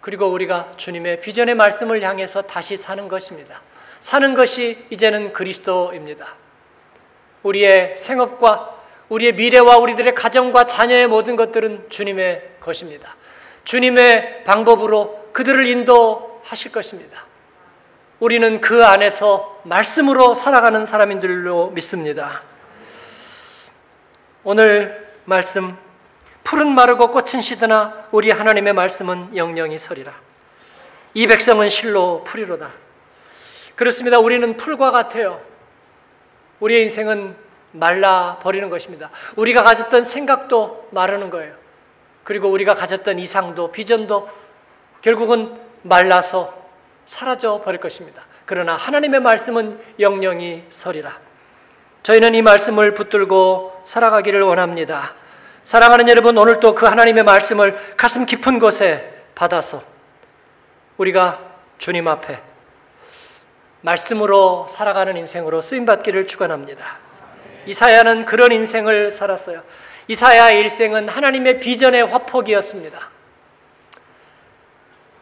그리고 0.00 0.26
우리가 0.26 0.72
주님의 0.76 1.20
비전의 1.20 1.54
말씀을 1.54 2.02
향해서 2.02 2.42
다시 2.42 2.76
사는 2.76 3.06
것입니다. 3.06 3.62
사는 4.00 4.34
것이 4.34 4.86
이제는 4.90 5.32
그리스도입니다. 5.32 6.34
우리의 7.42 7.96
생업과 7.96 8.76
우리의 9.10 9.34
미래와 9.34 9.78
우리들의 9.78 10.14
가정과 10.14 10.66
자녀의 10.66 11.06
모든 11.06 11.36
것들은 11.36 11.90
주님의 11.90 12.56
것입니다. 12.60 13.14
주님의 13.64 14.44
방법으로 14.44 15.30
그들을 15.32 15.66
인도하실 15.66 16.72
것입니다. 16.72 17.26
우리는 18.20 18.60
그 18.60 18.84
안에서 18.84 19.60
말씀으로 19.64 20.34
살아가는 20.34 20.84
사람인 20.86 21.20
줄로 21.20 21.70
믿습니다. 21.70 22.42
오늘 24.44 25.10
말씀 25.24 25.76
푸른 26.44 26.72
마르고 26.74 27.10
꽃은 27.10 27.42
시드나 27.42 28.06
우리 28.10 28.30
하나님의 28.30 28.72
말씀은 28.72 29.36
영영이 29.36 29.78
서리라. 29.78 30.12
이 31.14 31.26
백성은 31.26 31.68
실로 31.68 32.24
풀이로다. 32.24 32.72
그렇습니다. 33.76 34.18
우리는 34.18 34.56
풀과 34.56 34.90
같아요. 34.90 35.40
우리의 36.60 36.82
인생은 36.82 37.36
말라 37.72 38.38
버리는 38.42 38.68
것입니다. 38.68 39.10
우리가 39.36 39.62
가졌던 39.62 40.04
생각도 40.04 40.88
마르는 40.90 41.30
거예요. 41.30 41.54
그리고 42.24 42.48
우리가 42.48 42.74
가졌던 42.74 43.18
이상도 43.18 43.72
비전도 43.72 44.28
결국은 45.02 45.58
말라서 45.82 46.52
사라져 47.06 47.62
버릴 47.62 47.80
것입니다. 47.80 48.22
그러나 48.44 48.76
하나님의 48.76 49.20
말씀은 49.20 49.80
영영이 49.98 50.64
서리라. 50.68 51.18
저희는 52.02 52.34
이 52.34 52.42
말씀을 52.42 52.94
붙들고 52.94 53.82
살아가기를 53.84 54.42
원합니다. 54.42 55.14
사랑하는 55.70 56.08
여러분, 56.08 56.36
오늘도 56.36 56.74
그 56.74 56.84
하나님의 56.84 57.22
말씀을 57.22 57.94
가슴 57.96 58.26
깊은 58.26 58.58
곳에 58.58 59.22
받아서 59.36 59.80
우리가 60.96 61.38
주님 61.78 62.08
앞에 62.08 62.42
말씀으로 63.82 64.66
살아가는 64.68 65.16
인생으로 65.16 65.60
쓰임받기를 65.60 66.26
축원합니다. 66.26 66.98
이사야는 67.66 68.24
그런 68.24 68.50
인생을 68.50 69.12
살았어요. 69.12 69.62
이사야의 70.08 70.58
일생은 70.58 71.08
하나님의 71.08 71.60
비전의 71.60 72.04
화폭이었습니다. 72.04 72.98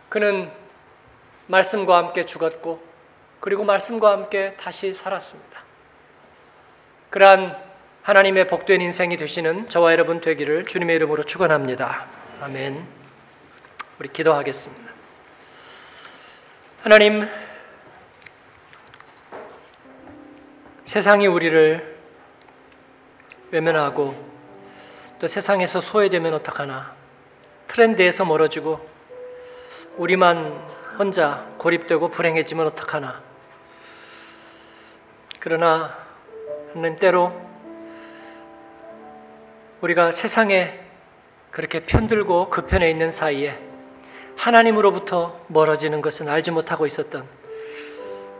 그는 0.08 0.50
말씀과 1.48 1.98
함께 1.98 2.24
죽었고 2.24 2.82
그리고 3.40 3.64
말씀과 3.64 4.12
함께 4.12 4.54
다시 4.58 4.94
살았습니다. 4.94 5.62
그러한 7.10 7.67
하나님의 8.02 8.46
복된 8.46 8.80
인생이 8.80 9.16
되시는 9.16 9.66
저와 9.66 9.92
여러분 9.92 10.20
되기를 10.20 10.64
주님의 10.64 10.96
이름으로 10.96 11.24
축원합니다. 11.24 12.06
아멘. 12.40 12.86
우리 13.98 14.08
기도하겠습니다. 14.08 14.92
하나님 16.82 17.28
세상이 20.84 21.26
우리를 21.26 21.98
외면하고 23.50 24.14
또 25.18 25.26
세상에서 25.26 25.80
소외되면 25.80 26.32
어떡하나 26.34 26.94
트렌드에서 27.66 28.24
멀어지고 28.24 28.88
우리만 29.96 30.66
혼자 30.98 31.46
고립되고 31.58 32.08
불행해지면 32.08 32.68
어떡하나 32.68 33.22
그러나 35.40 35.98
하나님 36.72 36.98
때로 36.98 37.47
우리가 39.80 40.10
세상에 40.10 40.80
그렇게 41.52 41.80
편들고 41.80 42.50
그 42.50 42.66
편에 42.66 42.90
있는 42.90 43.10
사이에 43.10 43.56
하나님으로부터 44.36 45.40
멀어지는 45.46 46.00
것은 46.00 46.28
알지 46.28 46.50
못하고 46.50 46.86
있었던 46.86 47.24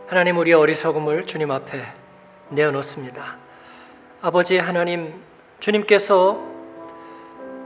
하나님 0.07 0.37
우리의 0.37 0.55
어리석음을 0.55 1.25
주님 1.27 1.51
앞에 1.51 1.85
내어놓습니다. 2.49 3.37
아버지 4.21 4.57
하나님 4.57 5.21
주님께서 5.61 6.45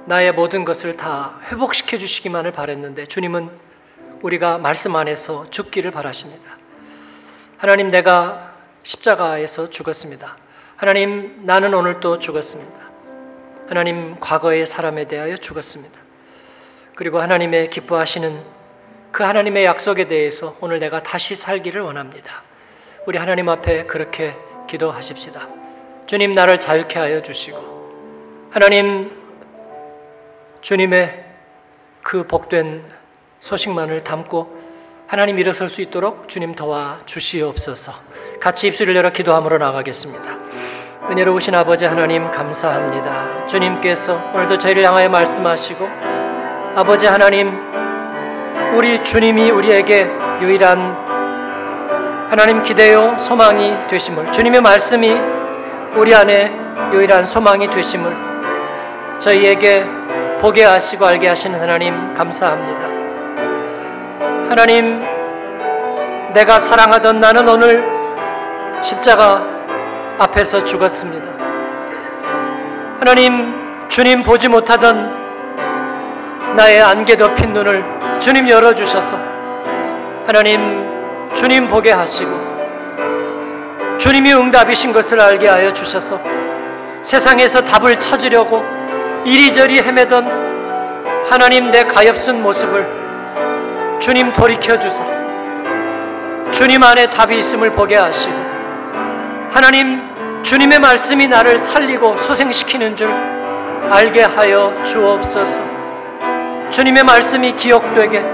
나의 0.05 0.33
모든 0.33 0.65
것을 0.65 0.97
다 0.97 1.39
회복시켜 1.49 1.97
주시기만을 1.97 2.51
바랬는데 2.51 3.07
주님은 3.07 3.49
우리가 4.21 4.59
말씀 4.59 4.95
안에서 4.95 5.49
죽기를 5.49 5.89
바라십니다. 5.91 6.57
하나님 7.57 7.89
내가 7.89 8.53
십자가에서 8.83 9.69
죽었습니다. 9.69 10.37
하나님 10.75 11.45
나는 11.45 11.73
오늘 11.73 11.99
또 12.01 12.19
죽었습니다. 12.19 12.82
하나님 13.67 14.19
과거의 14.19 14.65
사람에 14.67 15.07
대하여 15.07 15.37
죽었습니다. 15.37 15.97
그리고 16.95 17.19
하나님의 17.21 17.69
기뻐하시는 17.69 18.39
그 19.11 19.23
하나님의 19.23 19.65
약속에 19.65 20.07
대해서 20.07 20.55
오늘 20.59 20.79
내가 20.79 21.01
다시 21.01 21.35
살기를 21.35 21.81
원합니다. 21.81 22.43
우리 23.05 23.17
하나님 23.17 23.49
앞에 23.49 23.85
그렇게 23.85 24.35
기도하십시다. 24.67 25.47
주님 26.05 26.33
나를 26.33 26.59
자유케 26.59 26.99
하여 26.99 27.21
주시고 27.21 28.49
하나님 28.51 29.11
주님의 30.61 31.25
그 32.01 32.27
복된 32.27 32.83
소식만을 33.41 34.03
담고 34.03 34.61
하나님 35.07 35.37
일어설 35.37 35.69
수 35.69 35.81
있도록 35.81 36.27
주님 36.27 36.55
도와 36.55 37.01
주시옵소서. 37.05 37.93
같이 38.39 38.67
입술을 38.67 38.95
열어 38.95 39.11
기도함으로 39.11 39.57
나가겠습니다. 39.57 40.52
은혜로우신 41.09 41.53
아버지 41.53 41.85
하나님 41.85 42.31
감사합니다. 42.31 43.45
주님께서 43.47 44.31
오늘도 44.33 44.57
저희를 44.57 44.85
향하여 44.85 45.09
말씀하시고 45.09 45.89
아버지 46.75 47.05
하나님 47.05 47.59
우리 48.73 49.03
주님이 49.03 49.51
우리에게 49.51 50.09
유일한 50.41 50.95
하나님 52.29 52.63
기대요 52.63 53.17
소망이 53.17 53.75
되심을 53.87 54.31
주님의 54.31 54.61
말씀이 54.61 55.13
우리 55.95 56.15
안에 56.15 56.51
유일한 56.93 57.25
소망이 57.25 57.69
되심을 57.69 58.15
저희에게 59.19 59.85
보게 60.39 60.63
하시고 60.63 61.05
알게 61.05 61.27
하시는 61.27 61.59
하나님 61.59 62.13
감사합니다. 62.13 62.85
하나님, 64.49 64.99
내가 66.33 66.59
사랑하던 66.59 67.19
나는 67.19 67.47
오늘 67.47 67.83
십자가 68.83 69.52
앞에서 70.19 70.63
죽었습니다. 70.63 71.25
하나님, 72.99 73.87
주님 73.89 74.23
보지 74.23 74.47
못하던 74.47 75.23
나의 76.55 76.81
안개 76.81 77.17
덮인 77.17 77.53
눈을 77.53 77.83
주님 78.19 78.47
열어주셔서 78.47 79.17
하나님 80.25 81.31
주님 81.33 81.67
보게 81.67 81.91
하시고 81.91 82.53
주님이 83.97 84.33
응답이신 84.33 84.93
것을 84.93 85.19
알게 85.19 85.47
하여 85.47 85.73
주셔서 85.73 86.19
세상에서 87.01 87.65
답을 87.65 87.99
찾으려고 87.99 88.63
이리저리 89.25 89.79
헤매던 89.81 91.25
하나님 91.29 91.71
내 91.71 91.83
가엾은 91.83 92.41
모습을 92.41 92.87
주님 93.99 94.31
돌이켜 94.33 94.77
주사 94.79 95.03
주님 96.51 96.83
안에 96.83 97.07
답이 97.07 97.37
있음을 97.39 97.71
보게 97.71 97.95
하시고 97.95 98.52
하나님 99.53 100.01
주님의 100.41 100.79
말씀이 100.79 101.27
나를 101.27 101.59
살리고 101.59 102.17
소생시키는 102.17 102.95
줄 102.95 103.07
알게 103.07 104.23
하여 104.23 104.73
주옵소서. 104.83 105.61
주님의 106.71 107.03
말씀이 107.03 107.55
기억되게 107.55 108.25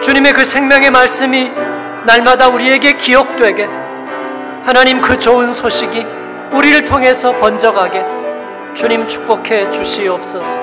주님의 0.00 0.34
그 0.34 0.44
생명의 0.44 0.92
말씀이 0.92 1.50
날마다 2.06 2.46
우리에게 2.46 2.92
기억되게 2.92 3.64
하나님 4.64 5.00
그 5.00 5.18
좋은 5.18 5.52
소식이 5.52 6.06
우리를 6.52 6.84
통해서 6.84 7.32
번져가게 7.32 8.04
주님 8.74 9.08
축복해 9.08 9.68
주시옵소서. 9.72 10.60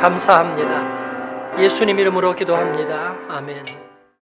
감사합니다. 0.00 1.60
예수님 1.60 2.00
이름으로 2.00 2.34
기도합니다. 2.34 3.14
아멘. 3.28 3.89